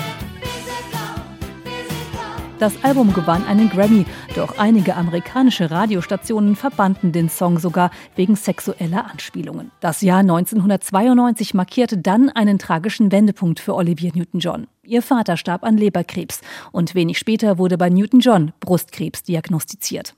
Das 2.59 2.73
Album 2.83 3.13
gewann 3.13 3.45
einen 3.47 3.69
Grammy, 3.69 4.07
doch 4.35 4.57
einige 4.57 4.97
amerikanische 4.97 5.71
Radiostationen 5.71 6.57
verbannten 6.57 7.13
den 7.13 7.29
Song 7.29 7.59
sogar 7.59 7.91
wegen 8.15 8.35
sexueller 8.35 9.11
Anspielungen. 9.11 9.71
Das 9.81 10.01
Jahr 10.01 10.21
1992 10.21 11.53
markierte 11.53 11.99
dann 11.99 12.31
einen 12.31 12.59
tragischen 12.59 13.13
Wendepunkt 13.13 13.61
für 13.61 13.75
Olivia 13.75 14.11
Newton-John. 14.15 14.69
Ihr 14.85 15.03
Vater 15.03 15.37
starb 15.37 15.65
an 15.65 15.77
Leberkrebs 15.77 16.41
und 16.73 16.95
wenig 16.95 17.19
später 17.19 17.59
wurde 17.59 17.77
bei 17.77 17.91
Newton-John 17.91 18.53
Brustkrebs 18.61 19.23
diagnostiziert. 19.23 20.15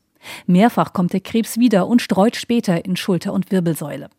Mehrfach 0.47 0.93
kommt 0.93 1.13
der 1.15 1.21
Krebs 1.21 1.59
wieder 1.59 1.89
und 1.89 2.03
streut 2.03 2.37
später 2.37 2.85
in 2.85 2.95
Schulter 2.95 3.33
und 3.33 3.51
Wirbelsäule. 3.51 4.11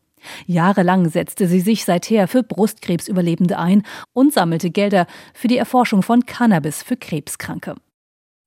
Jahrelang 0.46 1.08
setzte 1.08 1.48
sie 1.48 1.62
sich 1.62 1.86
seither 1.86 2.28
für 2.28 2.44
Brustkrebsüberlebende 2.44 3.58
ein 3.58 3.84
und 4.12 4.34
sammelte 4.34 4.72
Gelder 4.72 5.08
für 5.34 5.48
die 5.48 5.58
Erforschung 5.58 6.04
von 6.04 6.26
Cannabis 6.26 6.84
für 6.84 6.98
Krebskranke. 6.98 7.76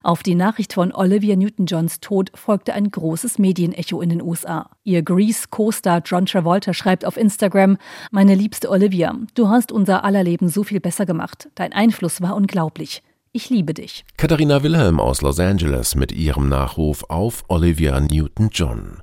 Auf 0.02 0.24
die 0.24 0.34
Nachricht 0.34 0.72
von 0.72 0.92
Olivia 0.92 1.36
Newton-Johns 1.36 2.00
Tod 2.00 2.32
folgte 2.34 2.74
ein 2.74 2.90
großes 2.90 3.38
Medienecho 3.38 4.00
in 4.00 4.08
den 4.08 4.20
USA. 4.20 4.68
Ihr 4.82 5.02
Grease-Co-Star 5.02 6.02
John 6.04 6.26
Travolta 6.26 6.74
schreibt 6.74 7.04
auf 7.04 7.16
Instagram: 7.16 7.78
Meine 8.10 8.34
liebste 8.34 8.68
Olivia, 8.68 9.14
du 9.34 9.48
hast 9.48 9.70
unser 9.70 10.04
aller 10.04 10.24
Leben 10.24 10.48
so 10.48 10.64
viel 10.64 10.80
besser 10.80 11.06
gemacht. 11.06 11.50
Dein 11.54 11.72
Einfluss 11.72 12.20
war 12.20 12.34
unglaublich. 12.34 13.02
Ich 13.30 13.48
liebe 13.48 13.74
dich. 13.74 14.04
Katharina 14.16 14.62
Wilhelm 14.62 14.98
aus 14.98 15.22
Los 15.22 15.38
Angeles 15.38 15.94
mit 15.94 16.12
ihrem 16.12 16.48
Nachruf 16.48 17.04
auf 17.08 17.44
Olivia 17.48 17.98
Newton-John. 18.00 19.00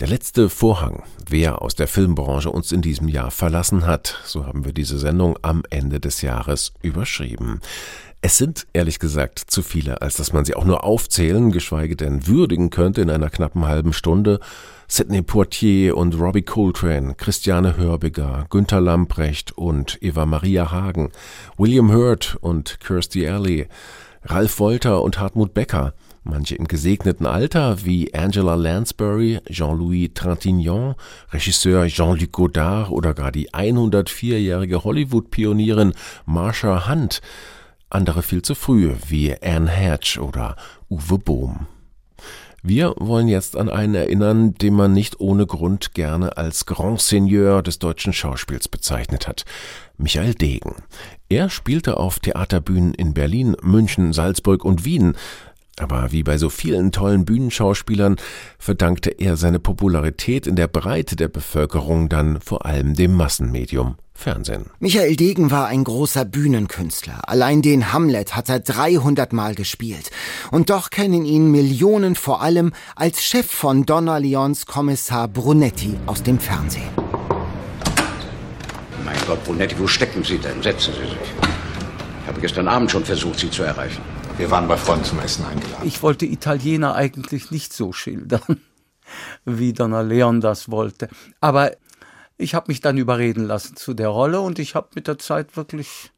Der 0.00 0.08
letzte 0.08 0.48
Vorhang, 0.48 1.02
wer 1.28 1.60
aus 1.60 1.74
der 1.74 1.86
Filmbranche 1.86 2.50
uns 2.50 2.72
in 2.72 2.80
diesem 2.80 3.06
Jahr 3.06 3.30
verlassen 3.30 3.86
hat, 3.86 4.18
so 4.24 4.46
haben 4.46 4.64
wir 4.64 4.72
diese 4.72 4.98
Sendung 4.98 5.38
am 5.42 5.62
Ende 5.68 6.00
des 6.00 6.22
Jahres 6.22 6.72
überschrieben. 6.80 7.60
Es 8.22 8.36
sind 8.36 8.66
ehrlich 8.74 8.98
gesagt 8.98 9.38
zu 9.38 9.62
viele, 9.62 10.02
als 10.02 10.16
dass 10.16 10.34
man 10.34 10.44
sie 10.44 10.54
auch 10.54 10.66
nur 10.66 10.84
aufzählen, 10.84 11.52
geschweige 11.52 11.96
denn 11.96 12.26
würdigen 12.26 12.68
könnte 12.68 13.00
in 13.00 13.08
einer 13.08 13.30
knappen 13.30 13.66
halben 13.66 13.94
Stunde. 13.94 14.40
Sidney 14.88 15.22
Poitier 15.22 15.96
und 15.96 16.20
Robbie 16.20 16.42
Coltrane, 16.42 17.14
Christiane 17.14 17.78
Hörbiger, 17.78 18.44
Günther 18.50 18.82
Lamprecht 18.82 19.52
und 19.52 19.96
Eva 20.02 20.26
Maria 20.26 20.70
Hagen, 20.70 21.12
William 21.56 21.92
Hurt 21.92 22.36
und 22.42 22.78
Kirstie 22.80 23.26
Alley, 23.26 23.68
Ralf 24.24 24.58
Wolter 24.58 25.00
und 25.02 25.18
Hartmut 25.18 25.54
Becker, 25.54 25.94
manche 26.22 26.56
im 26.56 26.68
gesegneten 26.68 27.24
Alter 27.24 27.86
wie 27.86 28.12
Angela 28.12 28.54
Lansbury, 28.54 29.40
Jean-Louis 29.48 30.10
Trintignant, 30.12 30.96
Regisseur 31.32 31.86
Jean-Luc 31.86 32.32
Godard 32.32 32.90
oder 32.90 33.14
gar 33.14 33.32
die 33.32 33.48
104-jährige 33.50 34.84
Hollywood-Pionierin 34.84 35.94
Marsha 36.26 36.86
Hunt, 36.86 37.22
andere 37.90 38.22
viel 38.22 38.42
zu 38.42 38.54
früh, 38.54 38.94
wie 39.08 39.34
Anne 39.42 39.70
Hatch 39.70 40.18
oder 40.18 40.56
Uwe 40.88 41.18
Bohm. 41.18 41.66
Wir 42.62 42.94
wollen 42.98 43.28
jetzt 43.28 43.56
an 43.56 43.70
einen 43.70 43.94
erinnern, 43.94 44.52
den 44.54 44.74
man 44.74 44.92
nicht 44.92 45.18
ohne 45.18 45.46
Grund 45.46 45.94
gerne 45.94 46.36
als 46.36 46.66
Grand 46.66 47.00
Seigneur 47.00 47.62
des 47.62 47.78
deutschen 47.78 48.12
Schauspiels 48.12 48.68
bezeichnet 48.68 49.26
hat. 49.26 49.44
Michael 49.96 50.34
Degen. 50.34 50.76
Er 51.30 51.48
spielte 51.48 51.96
auf 51.96 52.18
Theaterbühnen 52.18 52.92
in 52.92 53.14
Berlin, 53.14 53.56
München, 53.62 54.12
Salzburg 54.12 54.62
und 54.64 54.84
Wien, 54.84 55.14
aber 55.78 56.12
wie 56.12 56.22
bei 56.22 56.36
so 56.36 56.50
vielen 56.50 56.92
tollen 56.92 57.24
Bühnenschauspielern 57.24 58.16
verdankte 58.58 59.08
er 59.08 59.38
seine 59.38 59.58
Popularität 59.58 60.46
in 60.46 60.56
der 60.56 60.68
Breite 60.68 61.16
der 61.16 61.28
Bevölkerung 61.28 62.10
dann 62.10 62.40
vor 62.42 62.66
allem 62.66 62.92
dem 62.92 63.14
Massenmedium 63.14 63.96
Fernsehen. 64.20 64.66
Michael 64.78 65.16
Degen 65.16 65.50
war 65.50 65.66
ein 65.66 65.82
großer 65.82 66.24
Bühnenkünstler. 66.24 67.28
Allein 67.28 67.62
den 67.62 67.92
Hamlet 67.92 68.36
hat 68.36 68.48
er 68.48 68.60
300 68.60 69.32
Mal 69.32 69.54
gespielt. 69.54 70.10
Und 70.50 70.70
doch 70.70 70.90
kennen 70.90 71.24
ihn 71.24 71.50
Millionen 71.50 72.14
vor 72.14 72.42
allem 72.42 72.72
als 72.94 73.24
Chef 73.24 73.50
von 73.50 73.86
Donna 73.86 74.18
Leons 74.18 74.66
Kommissar 74.66 75.26
Brunetti 75.26 75.96
aus 76.06 76.22
dem 76.22 76.38
Fernsehen. 76.38 76.90
Mein 79.04 79.16
Gott, 79.26 79.42
Brunetti, 79.44 79.78
wo 79.78 79.86
stecken 79.86 80.22
Sie 80.22 80.38
denn? 80.38 80.62
Setzen 80.62 80.92
Sie 80.92 81.00
sich. 81.08 81.30
Ich 82.22 82.28
habe 82.28 82.40
gestern 82.40 82.68
Abend 82.68 82.90
schon 82.90 83.04
versucht, 83.04 83.40
Sie 83.40 83.50
zu 83.50 83.62
erreichen. 83.62 84.02
Wir 84.36 84.50
waren 84.50 84.68
bei 84.68 84.76
Freunden 84.76 85.04
zum 85.04 85.18
Essen 85.20 85.44
eingeladen. 85.46 85.86
Ich 85.86 86.02
wollte 86.02 86.26
Italiener 86.26 86.94
eigentlich 86.94 87.50
nicht 87.50 87.72
so 87.72 87.92
schildern, 87.92 88.60
wie 89.44 89.72
Donna 89.72 90.02
Leon 90.02 90.40
das 90.40 90.70
wollte. 90.70 91.08
Aber 91.40 91.72
ich 92.40 92.54
habe 92.54 92.66
mich 92.68 92.80
dann 92.80 92.96
überreden 92.96 93.44
lassen 93.44 93.76
zu 93.76 93.94
der 93.94 94.08
Rolle 94.08 94.40
und 94.40 94.58
ich 94.58 94.74
habe 94.74 94.88
mit 94.94 95.06
der 95.06 95.18
Zeit 95.18 95.56
wirklich 95.56 96.10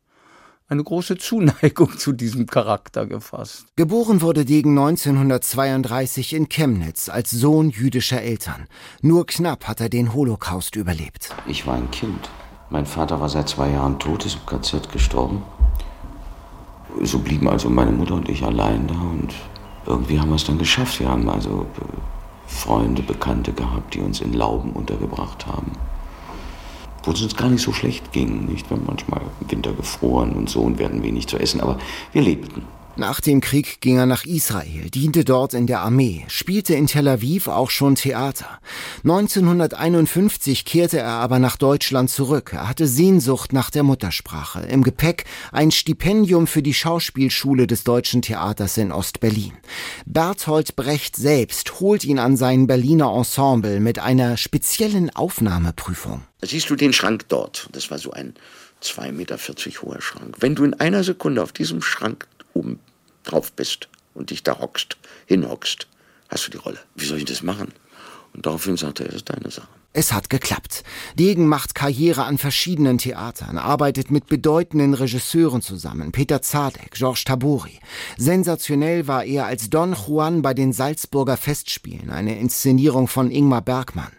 eine 0.68 0.82
große 0.82 1.18
Zuneigung 1.18 1.90
zu 1.98 2.12
diesem 2.12 2.46
Charakter 2.46 3.06
gefasst. 3.06 3.66
Geboren 3.76 4.22
wurde 4.22 4.44
Degen 4.44 4.78
1932 4.78 6.34
in 6.34 6.48
Chemnitz 6.48 7.08
als 7.08 7.30
Sohn 7.30 7.70
jüdischer 7.70 8.22
Eltern. 8.22 8.68
Nur 9.02 9.26
knapp 9.26 9.66
hat 9.66 9.80
er 9.80 9.88
den 9.88 10.14
Holocaust 10.14 10.76
überlebt. 10.76 11.34
Ich 11.46 11.66
war 11.66 11.74
ein 11.74 11.90
Kind. 11.90 12.30
Mein 12.70 12.86
Vater 12.86 13.20
war 13.20 13.28
seit 13.28 13.48
zwei 13.48 13.70
Jahren 13.70 13.98
tot, 13.98 14.24
ist 14.24 14.36
im 14.36 14.46
KZ 14.46 14.90
gestorben. 14.90 15.42
So 17.02 17.18
blieben 17.18 17.48
also 17.48 17.68
meine 17.68 17.90
Mutter 17.90 18.14
und 18.14 18.28
ich 18.28 18.42
allein 18.42 18.86
da 18.86 18.94
und 18.94 19.34
irgendwie 19.86 20.20
haben 20.20 20.30
wir 20.30 20.36
es 20.36 20.44
dann 20.44 20.58
geschafft. 20.58 21.00
Wir 21.00 21.08
haben 21.08 21.28
also 21.28 21.66
Freunde, 22.46 23.02
Bekannte 23.02 23.52
gehabt, 23.52 23.94
die 23.94 24.00
uns 24.00 24.20
in 24.20 24.32
Lauben 24.32 24.72
untergebracht 24.72 25.46
haben 25.46 25.71
wo 27.02 27.12
es 27.12 27.22
uns 27.22 27.36
gar 27.36 27.48
nicht 27.50 27.62
so 27.62 27.72
schlecht 27.72 28.12
ging. 28.12 28.46
Nicht? 28.46 28.70
Wir 28.70 28.76
haben 28.76 28.86
manchmal 28.86 29.20
im 29.40 29.50
Winter 29.50 29.72
gefroren 29.72 30.32
und 30.32 30.48
so 30.48 30.60
und 30.60 30.78
werden 30.78 31.02
wenig 31.02 31.26
zu 31.28 31.38
essen, 31.38 31.60
aber 31.60 31.78
wir 32.12 32.22
lebten. 32.22 32.62
Nach 32.96 33.22
dem 33.22 33.40
Krieg 33.40 33.80
ging 33.80 33.96
er 33.96 34.04
nach 34.04 34.26
Israel, 34.26 34.90
diente 34.90 35.24
dort 35.24 35.54
in 35.54 35.66
der 35.66 35.80
Armee, 35.80 36.26
spielte 36.28 36.74
in 36.74 36.86
Tel 36.86 37.08
Aviv 37.08 37.48
auch 37.48 37.70
schon 37.70 37.94
Theater. 37.94 38.58
1951 39.02 40.66
kehrte 40.66 40.98
er 40.98 41.14
aber 41.14 41.38
nach 41.38 41.56
Deutschland 41.56 42.10
zurück. 42.10 42.52
Er 42.52 42.68
hatte 42.68 42.86
Sehnsucht 42.86 43.54
nach 43.54 43.70
der 43.70 43.82
Muttersprache. 43.82 44.60
Im 44.66 44.82
Gepäck 44.82 45.24
ein 45.52 45.70
Stipendium 45.70 46.46
für 46.46 46.62
die 46.62 46.74
Schauspielschule 46.74 47.66
des 47.66 47.82
Deutschen 47.84 48.20
Theaters 48.20 48.76
in 48.76 48.92
Ostberlin. 48.92 49.52
Berthold 50.04 50.76
Brecht 50.76 51.16
selbst 51.16 51.80
holt 51.80 52.04
ihn 52.04 52.18
an 52.18 52.36
sein 52.36 52.66
Berliner 52.66 53.10
Ensemble 53.16 53.80
mit 53.80 54.00
einer 54.00 54.36
speziellen 54.36 55.08
Aufnahmeprüfung. 55.08 56.24
Siehst 56.42 56.68
du 56.68 56.76
den 56.76 56.92
Schrank 56.92 57.24
dort? 57.28 57.70
Das 57.72 57.90
war 57.90 57.98
so 57.98 58.10
ein 58.10 58.34
2,40 58.82 59.12
Meter 59.12 59.38
hoher 59.82 60.00
Schrank. 60.00 60.36
Wenn 60.40 60.54
du 60.54 60.64
in 60.64 60.74
einer 60.74 61.04
Sekunde 61.04 61.42
auf 61.42 61.52
diesem 61.52 61.82
Schrank 61.82 62.26
oben 62.54 62.80
drauf 63.24 63.52
bist 63.52 63.88
und 64.14 64.30
dich 64.30 64.42
da 64.42 64.58
hockst, 64.58 64.96
hinhockst, 65.26 65.86
hast 66.28 66.46
du 66.46 66.50
die 66.50 66.58
Rolle. 66.58 66.78
Wie 66.94 67.06
soll 67.06 67.18
ich 67.18 67.24
das 67.24 67.42
machen? 67.42 67.72
Und 68.34 68.46
daraufhin 68.46 68.76
sagte 68.76 69.04
er, 69.04 69.10
es 69.10 69.16
ist 69.16 69.30
deine 69.30 69.50
Sache. 69.50 69.68
Es 69.94 70.14
hat 70.14 70.30
geklappt. 70.30 70.84
Degen 71.18 71.46
macht 71.46 71.74
Karriere 71.74 72.24
an 72.24 72.38
verschiedenen 72.38 72.96
Theatern, 72.96 73.58
arbeitet 73.58 74.10
mit 74.10 74.26
bedeutenden 74.26 74.94
Regisseuren 74.94 75.60
zusammen, 75.60 76.12
Peter 76.12 76.40
Zadek, 76.40 76.92
Georges 76.92 77.24
Tabori. 77.24 77.78
Sensationell 78.16 79.06
war 79.06 79.24
er 79.26 79.44
als 79.44 79.68
Don 79.68 79.94
Juan 79.94 80.40
bei 80.40 80.54
den 80.54 80.72
Salzburger 80.72 81.36
Festspielen, 81.36 82.08
eine 82.08 82.38
Inszenierung 82.38 83.06
von 83.06 83.30
Ingmar 83.30 83.60
Bergmann. 83.60 84.12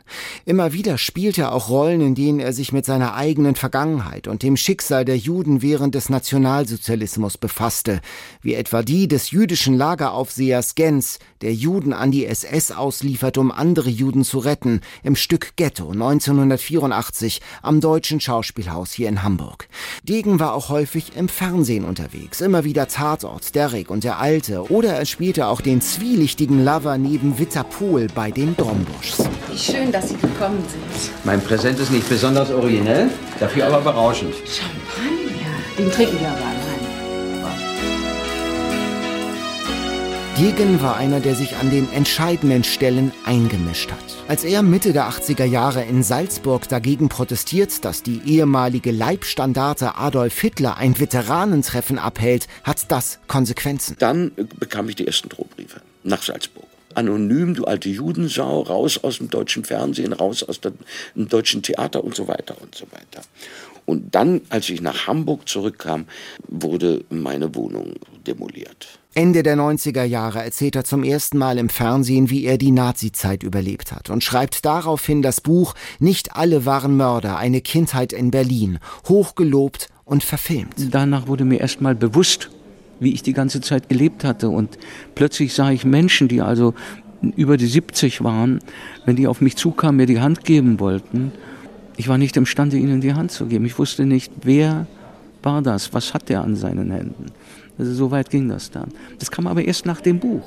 Immer 0.46 0.74
wieder 0.74 0.98
spielt 0.98 1.38
er 1.38 1.53
auch 1.53 1.70
Rollen, 1.70 2.01
in 2.01 2.15
denen 2.15 2.39
er 2.39 2.53
sich 2.53 2.72
mit 2.72 2.86
seiner 2.86 3.15
eigenen 3.15 3.55
Vergangenheit 3.55 4.27
und 4.27 4.43
dem 4.43 4.58
Schicksal 4.58 5.05
der 5.05 5.17
Juden 5.17 5.62
während 5.62 5.96
des 5.96 6.10
Nationalsozialismus 6.10 7.38
befasste, 7.38 8.01
wie 8.41 8.53
etwa 8.53 8.84
die 8.84 9.08
des 9.08 9.32
jüdischen 9.32 9.75
Lageraufsehers 9.75 10.75
Gens, 10.75 11.20
der 11.41 11.53
Juden 11.53 11.93
an 11.93 12.12
die 12.12 12.25
SS 12.25 12.72
ausliefert, 12.72 13.38
um 13.38 13.51
andere 13.51 13.89
Juden 13.89 14.24
zu 14.24 14.39
retten, 14.39 14.82
im 15.03 15.15
Stück 15.15 15.55
Ghetto 15.55 15.91
1984 15.91 17.41
am 17.62 17.82
Deutschen 17.82 18.20
Schauspielhaus 18.20 18.91
hier 18.93 19.10
in 19.10 19.24
Hamburg. 19.24 19.67
Degen 20.03 20.39
war 20.39 20.53
auch 20.53 20.70
häufig 20.70 21.15
im 21.15 21.29
Fernsehen 21.29 21.86
unterwegs, 21.86 22.41
immer 22.41 22.63
wieder 22.63 22.88
Tatort, 22.88 23.55
Derrick 23.55 23.89
und 23.89 24.03
der 24.03 24.20
Alte 24.20 24.70
oder 24.72 24.93
er 24.93 25.05
spielte 25.05 25.48
auch 25.48 25.62
den 25.62 25.82
zwielichtigen 25.82 26.63
Lover 26.63 26.98
neben 26.98 27.39
Witter 27.39 27.63
Pohl 27.63 28.08
bei 28.13 28.32
den 28.32 28.55
Dombuschs. 28.55 29.24
Wie 29.51 29.58
schön, 29.58 29.91
dass 29.91 30.02
Sie 30.07 30.15
gekommen 30.15 30.63
sind. 30.69 31.12
Mein 31.24 31.41
Präsent 31.41 31.79
ist 31.79 31.91
nicht 31.91 32.07
besonders 32.10 32.51
originell, 32.51 33.10
dafür 33.39 33.67
aber 33.67 33.81
berauschend. 33.81 34.33
Champagner, 34.45 35.55
den 35.77 35.91
trinken 35.91 36.19
wir 36.19 36.29
aber 36.29 36.53
Degen 40.39 40.81
war 40.81 40.98
einer, 40.98 41.19
der 41.19 41.36
sich 41.36 41.57
an 41.57 41.69
den 41.69 41.91
entscheidenden 41.93 42.63
Stellen 42.63 43.12
eingemischt 43.24 43.91
hat. 43.91 44.00
Als 44.27 44.43
er 44.43 44.63
Mitte 44.63 44.91
der 44.91 45.07
80er 45.07 45.45
Jahre 45.45 45.83
in 45.83 46.01
Salzburg 46.01 46.67
dagegen 46.67 47.07
protestiert, 47.07 47.86
dass 47.86 48.01
die 48.01 48.19
ehemalige 48.25 48.89
Leibstandarte 48.89 49.95
Adolf 49.95 50.39
Hitler 50.39 50.77
ein 50.77 51.00
Veteranentreffen 51.00 52.00
abhält, 52.00 52.48
hat 52.63 52.91
das 52.91 53.19
Konsequenzen. 53.27 53.95
Dann 54.00 54.31
bekam 54.60 54.89
ich 54.89 54.95
die 54.95 55.05
ersten 55.05 55.29
Drohbriefe 55.29 55.81
nach 56.03 56.24
Salzburg. 56.24 56.65
Anonym, 56.95 57.55
du 57.55 57.65
alte 57.65 57.89
Judensau, 57.89 58.62
raus 58.62 59.03
aus 59.03 59.17
dem 59.17 59.29
deutschen 59.29 59.63
Fernsehen, 59.63 60.13
raus 60.13 60.43
aus 60.43 60.59
dem 60.62 60.75
deutschen 61.15 61.62
Theater 61.63 62.03
und 62.03 62.15
so 62.15 62.27
weiter 62.27 62.55
und 62.62 62.75
so 62.75 62.85
weiter. 62.91 63.23
Und 63.85 64.15
dann, 64.15 64.41
als 64.50 64.69
ich 64.69 64.81
nach 64.81 65.07
Hamburg 65.07 65.47
zurückkam, 65.50 66.05
wurde 66.47 67.03
meine 67.09 67.53
Wohnung 67.53 67.95
demoliert. 68.25 69.00
Ende 69.15 69.43
der 69.43 69.55
90er 69.57 70.03
Jahre 70.03 70.43
erzählt 70.43 70.75
er 70.75 70.85
zum 70.85 71.03
ersten 71.03 71.38
Mal 71.38 71.59
im 71.59 71.69
Fernsehen, 71.69 72.31
wie 72.31 72.45
er 72.45 72.57
die 72.57 72.71
Nazizeit 72.71 73.43
überlebt 73.43 73.91
hat 73.91 74.09
und 74.09 74.23
schreibt 74.23 74.65
daraufhin 74.65 75.21
das 75.21 75.39
Buch 75.41 75.75
Nicht 76.00 76.35
alle 76.35 76.65
waren 76.65 76.97
Mörder, 76.97 77.38
eine 77.38 77.62
Kindheit 77.62 78.12
in 78.12 78.31
Berlin, 78.31 78.79
hochgelobt 79.07 79.89
und 80.05 80.23
verfilmt. 80.23 80.73
Danach 80.91 81.27
wurde 81.27 81.45
mir 81.45 81.59
erst 81.59 81.79
mal 81.79 81.93
bewusst, 81.93 82.50
wie 83.00 83.13
ich 83.13 83.23
die 83.23 83.33
ganze 83.33 83.62
Zeit 83.62 83.89
gelebt 83.89 84.23
hatte 84.23 84.50
und 84.50 84.77
plötzlich 85.15 85.53
sah 85.53 85.71
ich 85.71 85.85
Menschen, 85.85 86.27
die 86.27 86.41
also 86.41 86.73
über 87.35 87.57
die 87.57 87.67
70 87.67 88.23
waren, 88.23 88.59
wenn 89.05 89.15
die 89.15 89.27
auf 89.27 89.41
mich 89.41 89.55
zukamen, 89.55 89.97
mir 89.97 90.05
die 90.05 90.19
Hand 90.19 90.43
geben 90.43 90.79
wollten. 90.79 91.31
Ich 91.95 92.07
war 92.07 92.17
nicht 92.17 92.35
imstande, 92.38 92.77
ihnen 92.77 93.01
die 93.01 93.13
Hand 93.13 93.31
zu 93.31 93.45
geben. 93.45 93.65
Ich 93.65 93.77
wusste 93.77 94.05
nicht, 94.05 94.31
wer 94.41 94.88
war 95.41 95.62
das, 95.62 95.93
was 95.93 96.13
hat 96.13 96.29
der 96.29 96.41
an 96.41 96.55
seinen 96.55 96.91
Händen. 96.91 97.27
Also 97.77 97.93
so 97.93 98.12
weit 98.12 98.29
ging 98.29 98.50
das 98.50 98.71
dann. 98.71 98.89
Das 99.19 99.31
kam 99.31 99.47
aber 99.47 99.63
erst 99.63 99.85
nach 99.85 100.01
dem 100.01 100.19
Buch. 100.19 100.43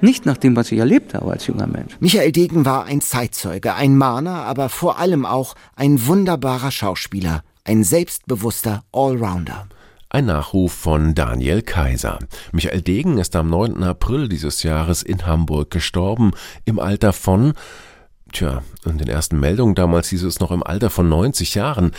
Nicht 0.00 0.24
nach 0.24 0.38
dem, 0.38 0.56
was 0.56 0.72
ich 0.72 0.78
erlebt 0.78 1.12
habe 1.14 1.30
als 1.30 1.46
junger 1.46 1.66
Mensch. 1.66 1.96
Michael 2.00 2.32
Degen 2.32 2.64
war 2.64 2.86
ein 2.86 3.02
Zeitzeuge, 3.02 3.74
ein 3.74 3.98
Mahner, 3.98 4.44
aber 4.46 4.70
vor 4.70 4.98
allem 4.98 5.26
auch 5.26 5.54
ein 5.76 6.06
wunderbarer 6.06 6.70
Schauspieler, 6.70 7.42
ein 7.64 7.84
selbstbewusster 7.84 8.82
Allrounder. 8.92 9.68
Ein 10.12 10.26
Nachruf 10.26 10.72
von 10.72 11.14
Daniel 11.14 11.62
Kaiser. 11.62 12.18
Michael 12.50 12.82
Degen 12.82 13.18
ist 13.18 13.36
am 13.36 13.48
9. 13.48 13.84
April 13.84 14.28
dieses 14.28 14.64
Jahres 14.64 15.04
in 15.04 15.24
Hamburg 15.24 15.70
gestorben, 15.70 16.32
im 16.64 16.80
Alter 16.80 17.12
von, 17.12 17.52
tja, 18.32 18.64
in 18.84 18.98
den 18.98 19.06
ersten 19.06 19.38
Meldungen 19.38 19.76
damals 19.76 20.08
hieß 20.08 20.24
es 20.24 20.40
noch 20.40 20.50
im 20.50 20.64
Alter 20.64 20.90
von 20.90 21.08
90 21.08 21.54
Jahren. 21.54 21.92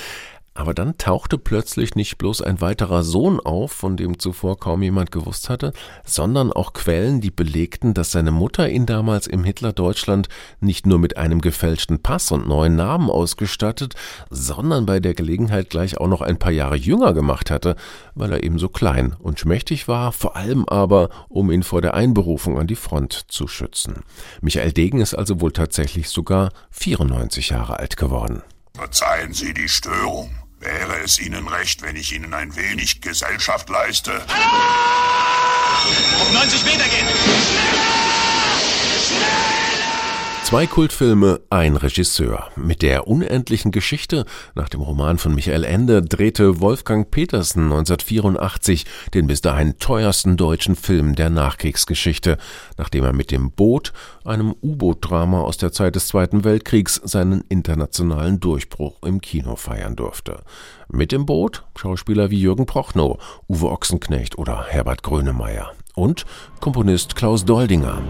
Aber 0.53 0.73
dann 0.73 0.97
tauchte 0.97 1.37
plötzlich 1.37 1.95
nicht 1.95 2.17
bloß 2.17 2.41
ein 2.41 2.59
weiterer 2.59 3.03
Sohn 3.03 3.39
auf, 3.39 3.71
von 3.71 3.95
dem 3.95 4.19
zuvor 4.19 4.59
kaum 4.59 4.83
jemand 4.83 5.09
gewusst 5.09 5.49
hatte, 5.49 5.71
sondern 6.03 6.51
auch 6.51 6.73
Quellen, 6.73 7.21
die 7.21 7.31
belegten, 7.31 7.93
dass 7.93 8.11
seine 8.11 8.31
Mutter 8.31 8.69
ihn 8.69 8.85
damals 8.85 9.27
im 9.27 9.45
Hitlerdeutschland 9.45 10.27
nicht 10.59 10.85
nur 10.85 10.99
mit 10.99 11.15
einem 11.15 11.39
gefälschten 11.39 12.03
Pass 12.03 12.33
und 12.33 12.49
neuen 12.49 12.75
Namen 12.75 13.09
ausgestattet, 13.09 13.95
sondern 14.29 14.85
bei 14.85 14.99
der 14.99 15.13
Gelegenheit 15.13 15.69
gleich 15.69 15.97
auch 15.97 16.09
noch 16.09 16.21
ein 16.21 16.37
paar 16.37 16.51
Jahre 16.51 16.75
jünger 16.75 17.13
gemacht 17.13 17.49
hatte, 17.49 17.77
weil 18.13 18.33
er 18.33 18.43
eben 18.43 18.59
so 18.59 18.67
klein 18.67 19.15
und 19.19 19.39
schmächtig 19.39 19.87
war, 19.87 20.11
vor 20.11 20.35
allem 20.35 20.65
aber, 20.67 21.09
um 21.29 21.49
ihn 21.49 21.63
vor 21.63 21.81
der 21.81 21.93
Einberufung 21.93 22.59
an 22.59 22.67
die 22.67 22.75
Front 22.75 23.23
zu 23.29 23.47
schützen. 23.47 24.03
Michael 24.41 24.73
Degen 24.73 24.99
ist 24.99 25.13
also 25.13 25.39
wohl 25.39 25.53
tatsächlich 25.53 26.09
sogar 26.09 26.51
94 26.71 27.49
Jahre 27.49 27.79
alt 27.79 27.95
geworden. 27.95 28.43
Verzeihen 28.73 29.33
Sie 29.33 29.53
die 29.53 29.69
Störung. 29.69 30.35
Wäre 30.59 30.99
es 30.99 31.19
Ihnen 31.19 31.47
recht, 31.47 31.81
wenn 31.81 31.95
ich 31.95 32.13
Ihnen 32.13 32.33
ein 32.33 32.55
wenig 32.55 33.01
Gesellschaft 33.01 33.69
leiste? 33.69 34.13
Auf 36.21 36.33
90 36.33 36.63
Meter 36.65 36.87
gehen! 36.87 37.07
Zwei 40.51 40.67
Kultfilme, 40.67 41.39
ein 41.49 41.77
Regisseur. 41.77 42.49
Mit 42.57 42.81
der 42.81 43.07
unendlichen 43.07 43.71
Geschichte 43.71 44.25
nach 44.53 44.67
dem 44.67 44.81
Roman 44.81 45.17
von 45.17 45.33
Michael 45.33 45.63
Ende 45.63 46.01
drehte 46.01 46.59
Wolfgang 46.59 47.09
Petersen 47.09 47.71
1984 47.71 48.85
den 49.13 49.27
bis 49.27 49.39
dahin 49.39 49.79
teuersten 49.79 50.35
deutschen 50.35 50.75
Film 50.75 51.15
der 51.15 51.29
Nachkriegsgeschichte, 51.29 52.37
nachdem 52.77 53.05
er 53.05 53.13
mit 53.13 53.31
dem 53.31 53.51
Boot, 53.51 53.93
einem 54.25 54.53
U-Boot-Drama 54.61 55.39
aus 55.39 55.55
der 55.55 55.71
Zeit 55.71 55.95
des 55.95 56.07
Zweiten 56.07 56.43
Weltkriegs, 56.43 56.95
seinen 57.01 57.45
internationalen 57.47 58.41
Durchbruch 58.41 59.01
im 59.03 59.21
Kino 59.21 59.55
feiern 59.55 59.95
durfte. 59.95 60.41
Mit 60.89 61.13
dem 61.13 61.25
Boot 61.25 61.63
Schauspieler 61.77 62.29
wie 62.29 62.41
Jürgen 62.41 62.65
Prochnow, 62.65 63.19
Uwe 63.47 63.71
Ochsenknecht 63.71 64.37
oder 64.37 64.65
Herbert 64.65 65.01
Grönemeyer 65.01 65.71
und 65.95 66.25
Komponist 66.59 67.15
Klaus 67.15 67.45
Doldinger. 67.45 68.01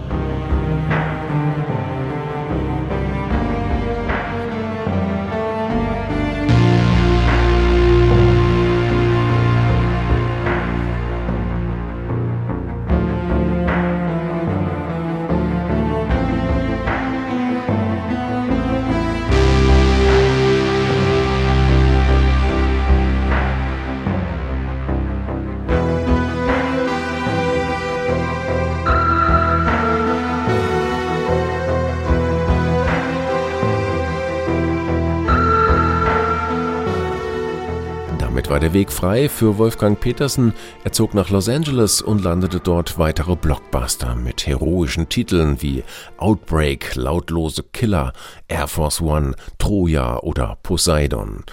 War 38.52 38.60
der 38.60 38.74
Weg 38.74 38.92
frei 38.92 39.30
für 39.30 39.58
Wolfgang 39.58 39.98
Petersen. 39.98 40.54
Er 40.84 40.92
zog 40.92 41.14
nach 41.14 41.30
Los 41.30 41.48
Angeles 41.48 42.02
und 42.02 42.22
landete 42.22 42.60
dort 42.60 42.98
weitere 42.98 43.38
Blockbuster 43.38 44.14
mit 44.16 44.46
heroischen 44.46 45.08
Titeln 45.08 45.62
wie 45.62 45.86
Outbreak, 46.18 46.96
Lautlose 46.96 47.64
Killer, 47.72 48.12
Air 48.50 48.68
Force 48.68 49.00
One, 49.00 49.36
Troja 49.58 50.20
oder 50.20 50.58
Poseidon. 50.64 51.46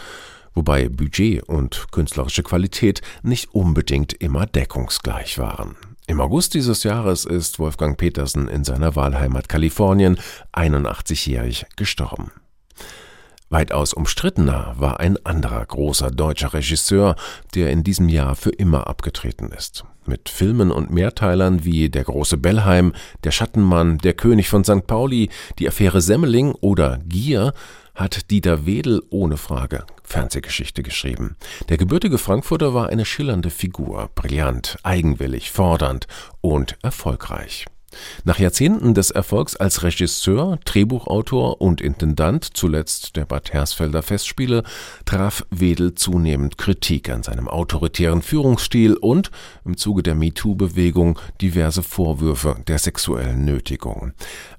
Wobei 0.55 0.89
Budget 0.89 1.45
und 1.45 1.87
künstlerische 1.93 2.43
Qualität 2.43 3.01
nicht 3.23 3.55
unbedingt 3.55 4.13
immer 4.15 4.47
deckungsgleich 4.47 5.39
waren. 5.39 5.77
Im 6.09 6.21
August 6.21 6.55
dieses 6.55 6.83
Jahres 6.83 7.27
ist 7.27 7.61
Wolfgang 7.61 7.97
Petersen 7.97 8.49
in 8.49 8.65
seiner 8.65 8.97
Wahlheimat 8.97 9.49
Kalifornien 9.49 10.19
81-jährig 10.53 11.67
gestorben. 11.77 12.33
Weitaus 13.51 13.95
umstrittener 13.95 14.75
war 14.77 15.01
ein 15.01 15.17
anderer 15.25 15.65
großer 15.65 16.11
deutscher 16.11 16.53
Regisseur, 16.53 17.17
der 17.55 17.71
in 17.71 17.83
diesem 17.83 18.11
Jahr 18.11 18.37
für 18.37 18.51
immer 18.51 18.87
abgetreten 18.89 19.51
ist. 19.57 19.85
Mit 20.05 20.29
Filmen 20.29 20.71
und 20.71 20.91
Mehrteilern 20.91 21.65
wie 21.65 21.89
Der 21.89 22.05
große 22.05 22.37
Bellheim, 22.37 22.93
Der 23.25 23.31
Schattenmann, 23.31 23.99
Der 23.99 24.13
König 24.13 24.49
von 24.51 24.65
St. 24.65 24.87
Pauli, 24.87 25.31
Die 25.59 25.67
Affäre 25.67 26.03
Semmeling 26.03 26.53
oder 26.61 26.99
Gier 27.07 27.55
hat 27.95 28.31
Dieter 28.31 28.67
Wedel 28.67 29.03
ohne 29.11 29.39
Frage 29.39 29.85
Fernsehgeschichte 30.05 30.83
geschrieben. 30.83 31.37
Der 31.69 31.79
gebürtige 31.79 32.19
Frankfurter 32.19 32.75
war 32.75 32.89
eine 32.89 33.05
schillernde 33.05 33.51
Figur, 33.51 34.11
brillant, 34.15 34.79
eigenwillig, 34.83 35.51
fordernd 35.51 36.07
und 36.41 36.79
erfolgreich. 36.83 37.67
Nach 38.25 38.39
Jahrzehnten 38.39 38.95
des 38.95 39.11
Erfolgs 39.11 39.57
als 39.57 39.83
Regisseur, 39.83 40.59
Drehbuchautor 40.65 41.61
und 41.61 41.81
Intendant, 41.81 42.45
zuletzt 42.45 43.17
der 43.17 43.25
Bad 43.25 43.53
Hersfelder 43.53 44.03
Festspiele, 44.03 44.63
traf 45.05 45.45
Wedel 45.51 45.95
zunehmend 45.95 46.59
Kritik 46.59 47.09
an 47.11 47.23
seinem 47.23 47.49
autoritären 47.49 48.23
Führungsstil 48.23 48.95
und 48.95 49.31
im 49.65 49.77
Zuge 49.77 50.03
der 50.03 50.15
MeToo-Bewegung 50.15 51.19
diverse 51.41 51.83
Vorwürfe 51.83 52.57
der 52.67 52.79
sexuellen 52.79 53.45
Nötigung. 53.45 54.13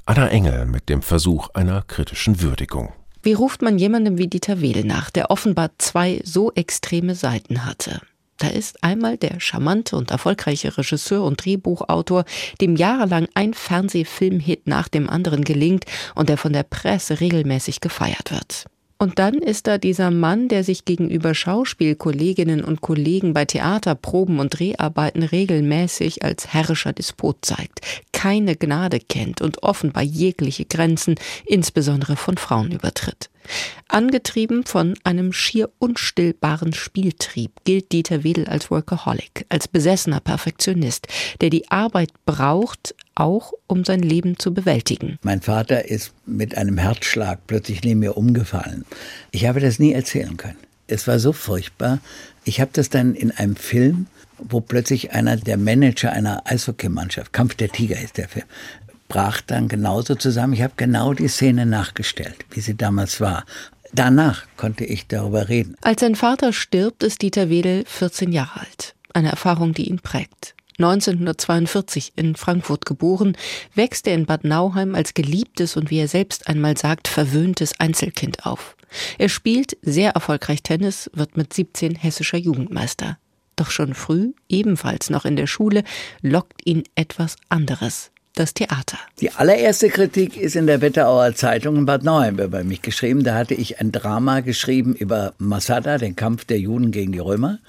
Anna 0.05 0.27
Engel 0.29 0.65
mit 0.65 0.89
dem 0.89 1.01
Versuch 1.01 1.49
einer 1.53 1.83
kritischen 1.83 2.41
Würdigung. 2.41 2.93
Wie 3.21 3.33
ruft 3.33 3.61
man 3.61 3.77
jemandem 3.77 4.17
wie 4.17 4.27
Dieter 4.27 4.61
Wedel 4.61 4.85
nach, 4.85 5.09
der 5.09 5.29
offenbar 5.29 5.71
zwei 5.77 6.21
so 6.23 6.51
extreme 6.53 7.15
Seiten 7.15 7.65
hatte? 7.65 8.01
Da 8.39 8.47
ist 8.47 8.83
einmal 8.83 9.17
der 9.17 9.39
charmante 9.39 9.95
und 9.95 10.11
erfolgreiche 10.11 10.77
Regisseur 10.77 11.23
und 11.23 11.43
Drehbuchautor, 11.43 12.23
dem 12.61 12.75
jahrelang 12.75 13.27
ein 13.35 13.53
Fernsehfilmhit 13.53 14.65
nach 14.65 14.87
dem 14.87 15.09
anderen 15.09 15.43
gelingt 15.43 15.85
und 16.15 16.29
der 16.29 16.37
von 16.37 16.53
der 16.53 16.63
Presse 16.63 17.19
regelmäßig 17.19 17.81
gefeiert 17.81 18.31
wird. 18.31 18.65
Und 19.01 19.17
dann 19.17 19.35
ist 19.35 19.67
da 19.67 19.77
dieser 19.77 20.11
Mann, 20.11 20.49
der 20.49 20.65
sich 20.65 20.83
gegenüber 20.83 21.33
Schauspielkolleginnen 21.33 22.61
und 22.65 22.81
Kollegen 22.81 23.33
bei 23.33 23.45
Theaterproben 23.45 24.39
und 24.39 24.59
Dreharbeiten 24.59 25.23
regelmäßig 25.23 26.25
als 26.25 26.53
herrischer 26.53 26.91
Despot 26.91 27.37
zeigt, 27.41 27.79
keine 28.11 28.57
Gnade 28.57 28.99
kennt 28.99 29.41
und 29.41 29.63
offenbar 29.63 30.03
jegliche 30.03 30.65
Grenzen, 30.65 31.15
insbesondere 31.45 32.17
von 32.17 32.35
Frauen 32.35 32.73
übertritt. 32.73 33.29
Angetrieben 33.87 34.65
von 34.65 34.95
einem 35.05 35.31
schier 35.31 35.69
unstillbaren 35.79 36.73
Spieltrieb 36.73 37.51
gilt 37.63 37.93
Dieter 37.93 38.25
Wedel 38.25 38.47
als 38.47 38.69
Workaholic, 38.69 39.45
als 39.47 39.69
besessener 39.69 40.19
Perfektionist, 40.19 41.07
der 41.39 41.49
die 41.49 41.71
Arbeit 41.71 42.11
braucht, 42.25 42.95
auch 43.19 43.53
um 43.67 43.85
sein 43.85 44.01
Leben 44.01 44.37
zu 44.37 44.53
bewältigen. 44.53 45.19
Mein 45.21 45.41
Vater 45.41 45.89
ist 45.89 46.13
mit 46.25 46.57
einem 46.57 46.77
Herzschlag 46.77 47.39
plötzlich 47.47 47.83
neben 47.83 47.99
mir 47.99 48.17
umgefallen. 48.17 48.85
Ich 49.31 49.45
habe 49.45 49.59
das 49.59 49.79
nie 49.79 49.93
erzählen 49.93 50.37
können. 50.37 50.57
Es 50.87 51.07
war 51.07 51.19
so 51.19 51.33
furchtbar. 51.33 51.99
Ich 52.45 52.59
habe 52.59 52.71
das 52.73 52.89
dann 52.89 53.13
in 53.13 53.31
einem 53.31 53.55
Film, 53.55 54.07
wo 54.37 54.61
plötzlich 54.61 55.11
einer 55.11 55.37
der 55.37 55.57
Manager 55.57 56.11
einer 56.11 56.43
Eishockeymannschaft, 56.45 57.33
Kampf 57.33 57.55
der 57.55 57.69
Tiger 57.69 57.99
ist 57.99 58.17
der 58.17 58.29
Film, 58.29 58.45
brach 59.07 59.41
dann 59.41 59.67
genauso 59.67 60.15
zusammen. 60.15 60.53
Ich 60.53 60.61
habe 60.61 60.73
genau 60.77 61.13
die 61.13 61.27
Szene 61.27 61.65
nachgestellt, 61.65 62.45
wie 62.51 62.61
sie 62.61 62.75
damals 62.75 63.19
war. 63.19 63.45
Danach 63.93 64.45
konnte 64.55 64.85
ich 64.85 65.07
darüber 65.07 65.49
reden. 65.49 65.75
Als 65.81 66.01
sein 66.01 66.15
Vater 66.15 66.53
stirbt, 66.53 67.03
ist 67.03 67.21
Dieter 67.21 67.49
Wedel 67.49 67.83
14 67.85 68.31
Jahre 68.31 68.61
alt. 68.61 68.95
Eine 69.13 69.29
Erfahrung, 69.29 69.73
die 69.73 69.89
ihn 69.89 69.99
prägt. 69.99 70.55
1942 70.79 72.13
in 72.15 72.35
Frankfurt 72.35 72.85
geboren, 72.85 73.37
wächst 73.75 74.07
er 74.07 74.15
in 74.15 74.25
Bad 74.25 74.45
Nauheim 74.45 74.95
als 74.95 75.13
geliebtes 75.13 75.77
und 75.77 75.89
wie 75.89 75.99
er 75.99 76.07
selbst 76.07 76.47
einmal 76.47 76.77
sagt, 76.77 77.07
verwöhntes 77.07 77.79
Einzelkind 77.79 78.45
auf. 78.45 78.75
Er 79.17 79.29
spielt 79.29 79.77
sehr 79.81 80.11
erfolgreich 80.11 80.63
Tennis, 80.63 81.11
wird 81.13 81.37
mit 81.37 81.53
17 81.53 81.95
hessischer 81.95 82.37
Jugendmeister. 82.37 83.17
Doch 83.55 83.71
schon 83.71 83.93
früh, 83.93 84.31
ebenfalls 84.47 85.09
noch 85.09 85.25
in 85.25 85.35
der 85.35 85.47
Schule, 85.47 85.83
lockt 86.21 86.65
ihn 86.65 86.83
etwas 86.95 87.35
anderes. 87.49 88.11
Das 88.35 88.53
Theater. 88.53 88.97
Die 89.19 89.31
allererste 89.31 89.89
Kritik 89.89 90.37
ist 90.37 90.55
in 90.55 90.65
der 90.65 90.79
Wetterauer 90.79 91.35
Zeitung 91.35 91.75
in 91.75 91.85
Bad 91.85 92.03
Nauheim 92.03 92.39
über 92.39 92.63
mich 92.63 92.81
geschrieben. 92.81 93.23
Da 93.25 93.35
hatte 93.35 93.53
ich 93.53 93.81
ein 93.81 93.91
Drama 93.91 94.39
geschrieben 94.39 94.95
über 94.95 95.33
Masada, 95.39 95.97
den 95.97 96.15
Kampf 96.15 96.45
der 96.45 96.59
Juden 96.59 96.91
gegen 96.91 97.11
die 97.11 97.19
Römer. 97.19 97.59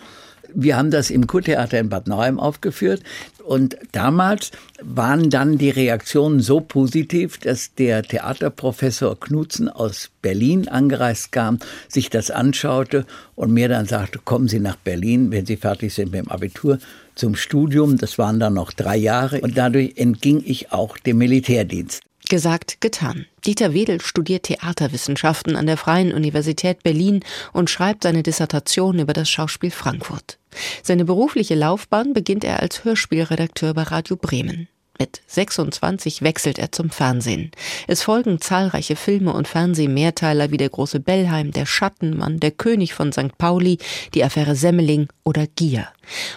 Wir 0.54 0.76
haben 0.76 0.90
das 0.90 1.10
im 1.10 1.26
Kurtheater 1.26 1.78
in 1.78 1.88
Bad 1.88 2.08
Nauheim 2.08 2.38
aufgeführt. 2.38 3.02
Und 3.44 3.76
damals 3.92 4.52
waren 4.82 5.30
dann 5.30 5.58
die 5.58 5.70
Reaktionen 5.70 6.40
so 6.40 6.60
positiv, 6.60 7.38
dass 7.38 7.74
der 7.74 8.02
Theaterprofessor 8.02 9.18
Knutzen 9.18 9.68
aus 9.68 10.10
Berlin 10.22 10.68
angereist 10.68 11.32
kam, 11.32 11.58
sich 11.88 12.10
das 12.10 12.30
anschaute 12.30 13.06
und 13.34 13.52
mir 13.52 13.68
dann 13.68 13.86
sagte, 13.86 14.18
kommen 14.18 14.48
Sie 14.48 14.60
nach 14.60 14.76
Berlin, 14.76 15.30
wenn 15.30 15.46
Sie 15.46 15.56
fertig 15.56 15.94
sind 15.94 16.12
mit 16.12 16.20
dem 16.20 16.30
Abitur, 16.30 16.78
zum 17.14 17.34
Studium. 17.34 17.98
Das 17.98 18.18
waren 18.18 18.40
dann 18.40 18.54
noch 18.54 18.72
drei 18.72 18.96
Jahre. 18.96 19.40
Und 19.40 19.58
dadurch 19.58 19.94
entging 19.96 20.42
ich 20.44 20.72
auch 20.72 20.96
dem 20.98 21.18
Militärdienst. 21.18 22.02
Gesagt, 22.28 22.80
getan. 22.80 23.26
Dieter 23.44 23.74
Wedel 23.74 24.00
studiert 24.00 24.44
Theaterwissenschaften 24.44 25.56
an 25.56 25.66
der 25.66 25.76
Freien 25.76 26.12
Universität 26.12 26.82
Berlin 26.82 27.24
und 27.52 27.70
schreibt 27.70 28.04
seine 28.04 28.22
Dissertation 28.22 29.00
über 29.00 29.12
das 29.12 29.28
Schauspiel 29.28 29.70
Frankfurt. 29.70 30.39
Seine 30.82 31.04
berufliche 31.04 31.54
Laufbahn 31.54 32.12
beginnt 32.12 32.44
er 32.44 32.60
als 32.60 32.84
Hörspielredakteur 32.84 33.74
bei 33.74 33.82
Radio 33.82 34.16
Bremen. 34.16 34.68
Mit 35.00 35.22
26 35.28 36.20
wechselt 36.20 36.58
er 36.58 36.72
zum 36.72 36.90
Fernsehen. 36.90 37.52
Es 37.86 38.02
folgen 38.02 38.38
zahlreiche 38.38 38.96
Filme 38.96 39.32
und 39.32 39.48
Fernsehmehrteiler 39.48 40.50
wie 40.50 40.58
Der 40.58 40.68
große 40.68 41.00
Bellheim, 41.00 41.52
Der 41.52 41.64
Schattenmann, 41.64 42.38
Der 42.38 42.50
König 42.50 42.92
von 42.92 43.10
St. 43.10 43.38
Pauli, 43.38 43.78
Die 44.12 44.22
Affäre 44.22 44.54
Semmeling 44.54 45.08
oder 45.24 45.46
Gier. 45.46 45.88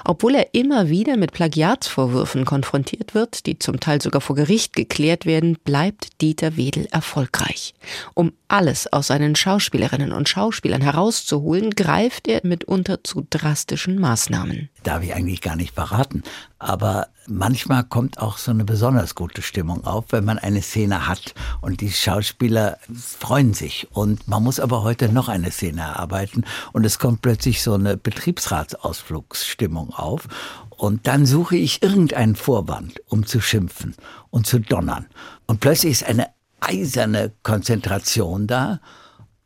Obwohl 0.06 0.36
er 0.36 0.54
immer 0.54 0.90
wieder 0.90 1.18
mit 1.18 1.34
Plagiatsvorwürfen 1.34 2.46
konfrontiert 2.46 3.14
wird, 3.14 3.46
die 3.46 3.60
zum 3.60 3.80
Teil 3.80 4.02
sogar 4.02 4.22
vor 4.22 4.36
Gericht 4.36 4.76
geklärt 4.76 5.26
werden, 5.26 5.58
bleibt 5.64 6.22
Dieter 6.22 6.58
Wedel 6.58 6.88
erfolgreich. 6.92 7.74
Um 8.14 8.34
alles 8.48 8.92
aus 8.92 9.08
seinen 9.08 9.36
Schauspielerinnen 9.36 10.12
und 10.12 10.30
Schauspielern 10.30 10.82
herauszuholen, 10.82 11.72
greift 11.72 12.28
er 12.28 12.42
mitunter 12.44 13.04
zu 13.04 13.26
drastischen 13.30 14.00
Maßnahmen. 14.00 14.70
Darf 14.84 15.04
ich 15.04 15.14
eigentlich 15.14 15.42
gar 15.42 15.56
nicht 15.56 15.74
verraten. 15.74 16.24
Aber 16.60 17.08
manchmal 17.28 17.84
kommt 17.84 18.20
auch 18.20 18.38
so 18.38 18.52
eine 18.52 18.64
besonders 18.64 19.16
gute 19.16 19.42
Stimmung 19.42 19.84
auf, 19.86 20.06
wenn 20.10 20.24
man 20.24 20.40
eine 20.40 20.62
Szene 20.62 21.08
hat 21.08 21.34
und 21.62 21.82
die 21.82 21.92
Schauspieler 21.92 22.78
freuen 22.94 23.54
sich. 23.54 23.88
Und 23.92 24.28
man 24.28 24.44
muss 24.44 24.60
aber 24.60 24.84
heute 24.84 25.10
noch 25.10 25.28
eine 25.30 25.52
Szene 25.52 25.82
erarbeiten 25.82 26.46
und 26.72 26.86
es 26.86 27.00
kommt 27.00 27.22
plötzlich 27.22 27.62
so 27.62 27.74
eine 27.74 27.98
Betriebsratsausflugsstimmung 27.98 29.63
auf. 29.70 30.28
Und 30.70 31.08
dann 31.08 31.26
suche 31.26 31.56
ich 31.56 31.84
irgendeinen 31.84 32.36
Vorwand, 32.36 33.02
um 33.08 33.26
zu 33.26 33.40
schimpfen 33.40 33.96
und 34.30 34.48
zu 34.48 34.60
donnern. 34.60 35.06
Und 35.46 35.60
plötzlich 35.60 35.92
ist 35.94 36.06
eine 36.06 36.28
eiserne 36.60 37.32
Konzentration 37.44 38.48
da. 38.48 38.80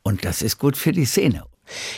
Und 0.04 0.26
das 0.26 0.42
ist 0.42 0.58
gut 0.58 0.78
für 0.78 0.94
die 0.94 1.06
Szene. 1.06 1.44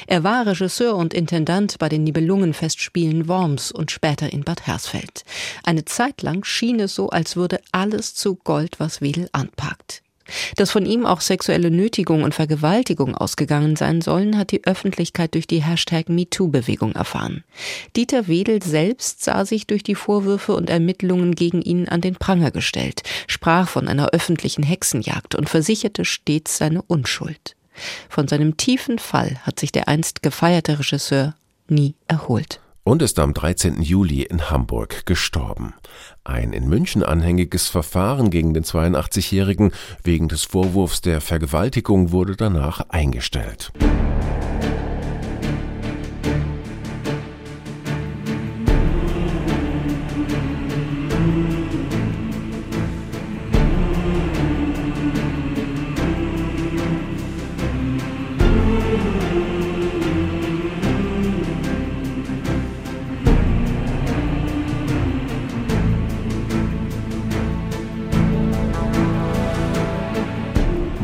Er 0.08 0.24
war 0.24 0.48
Regisseur 0.48 0.96
und 0.96 1.14
Intendant 1.14 1.78
bei 1.78 1.90
den 1.90 2.04
Nibelungenfestspielen 2.04 3.28
Worms 3.28 3.72
und 3.72 3.92
später 3.92 4.34
in 4.34 4.44
Bad 4.44 4.66
Hersfeld. 4.66 5.24
Eine 5.64 5.86
Zeit 5.86 6.22
lang 6.22 6.44
schien 6.44 6.80
es 6.80 6.96
so, 6.96 7.10
als 7.10 7.36
würde 7.36 7.62
alles 7.72 8.16
zu 8.16 8.36
Gold, 8.36 8.80
was 8.80 9.02
Wedel 9.02 9.30
anpackt. 9.32 10.02
Dass 10.56 10.72
von 10.72 10.86
ihm 10.86 11.06
auch 11.06 11.22
sexuelle 11.22 11.72
Nötigung 11.72 12.24
und 12.24 12.34
Vergewaltigung 12.34 13.16
ausgegangen 13.16 13.76
sein 13.76 14.02
sollen, 14.02 14.38
hat 14.38 14.52
die 14.52 14.66
Öffentlichkeit 14.66 15.34
durch 15.34 15.48
die 15.48 15.64
Hashtag 15.64 16.10
MeToo-Bewegung 16.10 16.94
erfahren. 16.94 17.44
Dieter 17.96 18.28
Wedel 18.28 18.62
selbst 18.62 19.24
sah 19.24 19.46
sich 19.46 19.68
durch 19.68 19.84
die 19.84 19.96
Vorwürfe 19.96 20.54
und 20.54 20.70
Ermittlungen 20.70 21.36
gegen 21.36 21.62
ihn 21.62 21.90
an 21.90 22.02
den 22.02 22.16
Pranger 22.16 22.52
gestellt, 22.52 23.04
sprach 23.28 23.68
von 23.70 23.88
einer 23.88 24.10
öffentlichen 24.10 24.64
Hexenjagd 24.64 25.36
und 25.36 25.50
versicherte 25.50 26.06
stets 26.06 26.58
seine 26.58 26.82
Unschuld. 26.82 27.56
Von 28.10 28.28
seinem 28.28 28.58
tiefen 28.58 29.00
Fall 29.00 29.40
hat 29.44 29.60
sich 29.60 29.72
der 29.72 29.88
einst 29.88 30.22
gefeierte 30.22 30.80
Regisseur 30.80 31.36
nie 31.68 31.96
erholt. 32.08 32.60
Und 32.90 33.04
ist 33.04 33.20
am 33.20 33.36
13. 33.36 33.84
Juli 33.84 34.24
in 34.24 34.50
Hamburg 34.50 35.06
gestorben. 35.06 35.76
Ein 36.24 36.54
in 36.54 36.68
München 36.68 37.04
anhängiges 37.04 37.68
Verfahren 37.68 38.32
gegen 38.32 38.56
den 38.56 38.64
82-Jährigen 38.64 39.74
wegen 40.04 40.28
des 40.28 40.46
Vorwurfs 40.46 41.00
der 41.02 41.22
Vergewaltigung 41.22 42.12
wurde 42.12 42.36
danach 42.36 42.90
eingestellt. 42.90 43.72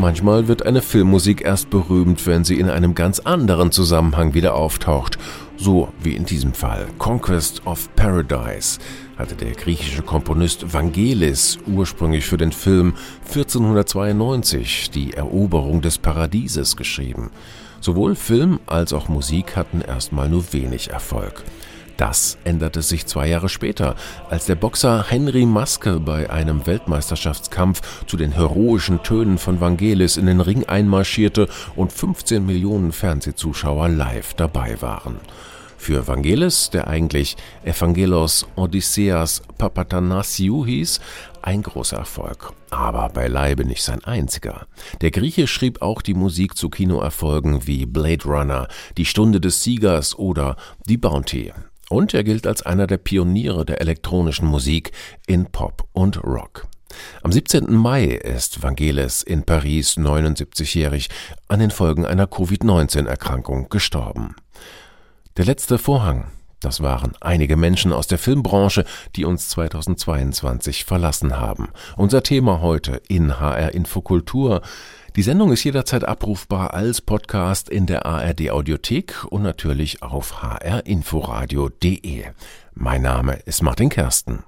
Manchmal 0.05 0.47
wird 0.47 0.67
eine 0.67 0.83
Filmmusik 0.83 1.41
erst 1.41 1.71
berühmt, 1.71 2.27
wenn 2.27 2.43
sie 2.43 2.59
in 2.59 2.69
einem 2.69 2.93
ganz 2.93 3.21
anderen 3.21 3.71
Zusammenhang 3.71 4.35
wieder 4.35 4.53
auftaucht. 4.53 5.17
So 5.57 5.87
wie 5.99 6.15
in 6.15 6.25
diesem 6.25 6.53
Fall. 6.53 6.85
Conquest 6.99 7.65
of 7.65 7.89
Paradise 7.95 8.77
hatte 9.17 9.33
der 9.33 9.53
griechische 9.53 10.03
Komponist 10.03 10.71
Vangelis 10.71 11.57
ursprünglich 11.65 12.27
für 12.27 12.37
den 12.37 12.51
Film 12.51 12.93
1492 13.27 14.91
die 14.91 15.13
Eroberung 15.13 15.81
des 15.81 15.97
Paradieses 15.97 16.77
geschrieben. 16.77 17.31
Sowohl 17.81 18.13
Film 18.13 18.59
als 18.67 18.93
auch 18.93 19.09
Musik 19.09 19.55
hatten 19.55 19.81
erstmal 19.81 20.29
nur 20.29 20.53
wenig 20.53 20.91
Erfolg. 20.91 21.43
Das 21.97 22.37
änderte 22.43 22.81
sich 22.81 23.05
zwei 23.05 23.27
Jahre 23.27 23.47
später, 23.47 23.95
als 24.29 24.45
der 24.45 24.55
Boxer 24.55 25.05
Henry 25.07 25.45
Maske 25.45 25.99
bei 25.99 26.29
einem 26.29 26.65
Weltmeisterschaftskampf 26.65 28.05
zu 28.05 28.17
den 28.17 28.33
heroischen 28.33 29.01
Tönen 29.01 29.37
von 29.37 29.61
Vangelis 29.61 30.17
in 30.17 30.25
den 30.25 30.41
Ring 30.41 30.65
einmarschierte 30.65 31.47
und 31.75 31.93
15 31.93 32.45
Millionen 32.45 32.91
Fernsehzuschauer 32.91 33.87
live 33.87 34.33
dabei 34.33 34.81
waren. 34.81 35.19
Für 35.77 36.07
Vangelis, 36.07 36.69
der 36.71 36.87
eigentlich 36.87 37.37
Evangelos 37.63 38.47
Odysseas 38.55 39.43
Papatanasiou 39.57 40.65
hieß, 40.65 40.99
ein 41.43 41.61
großer 41.61 41.97
Erfolg, 41.97 42.53
aber 42.71 43.07
beileibe 43.09 43.65
nicht 43.65 43.83
sein 43.83 44.03
einziger. 44.03 44.65
Der 45.01 45.11
Grieche 45.11 45.45
schrieb 45.47 45.81
auch 45.81 46.01
die 46.01 46.15
Musik 46.15 46.57
zu 46.57 46.69
Kinoerfolgen 46.69 47.67
wie 47.67 47.85
Blade 47.85 48.25
Runner, 48.25 48.67
Die 48.97 49.05
Stunde 49.05 49.39
des 49.39 49.61
Siegers 49.63 50.17
oder 50.17 50.55
Die 50.87 50.97
Bounty. 50.97 51.53
Und 51.89 52.13
er 52.13 52.23
gilt 52.23 52.47
als 52.47 52.63
einer 52.63 52.87
der 52.87 52.97
Pioniere 52.97 53.65
der 53.65 53.81
elektronischen 53.81 54.47
Musik 54.47 54.91
in 55.27 55.45
Pop 55.45 55.87
und 55.93 56.23
Rock. 56.23 56.67
Am 57.23 57.31
17. 57.31 57.73
Mai 57.73 58.05
ist 58.05 58.63
Vangelis 58.63 59.21
in 59.21 59.43
Paris 59.43 59.97
79-jährig 59.97 61.09
an 61.47 61.59
den 61.59 61.71
Folgen 61.71 62.05
einer 62.05 62.27
Covid-19-Erkrankung 62.27 63.69
gestorben. 63.69 64.35
Der 65.37 65.45
letzte 65.45 65.77
Vorhang, 65.77 66.25
das 66.61 66.81
waren 66.81 67.13
einige 67.19 67.57
Menschen 67.57 67.91
aus 67.91 68.07
der 68.07 68.17
Filmbranche, 68.17 68.85
die 69.15 69.25
uns 69.25 69.49
2022 69.49 70.85
verlassen 70.85 71.37
haben. 71.37 71.69
Unser 71.97 72.23
Thema 72.23 72.61
heute 72.61 73.01
in 73.07 73.39
HR 73.39 73.73
Infokultur 73.73 74.61
die 75.15 75.23
Sendung 75.23 75.53
ist 75.53 75.63
jederzeit 75.63 76.05
abrufbar 76.05 76.73
als 76.73 76.99
Podcast 76.99 77.69
in 77.69 77.85
der 77.85 78.05
ARD 78.05 78.51
Audiothek 78.51 79.25
und 79.29 79.43
natürlich 79.43 80.03
auf 80.03 80.41
hrinforadio.de. 80.41 82.25
Mein 82.73 83.01
Name 83.01 83.35
ist 83.45 83.61
Martin 83.61 83.89
Kersten. 83.89 84.43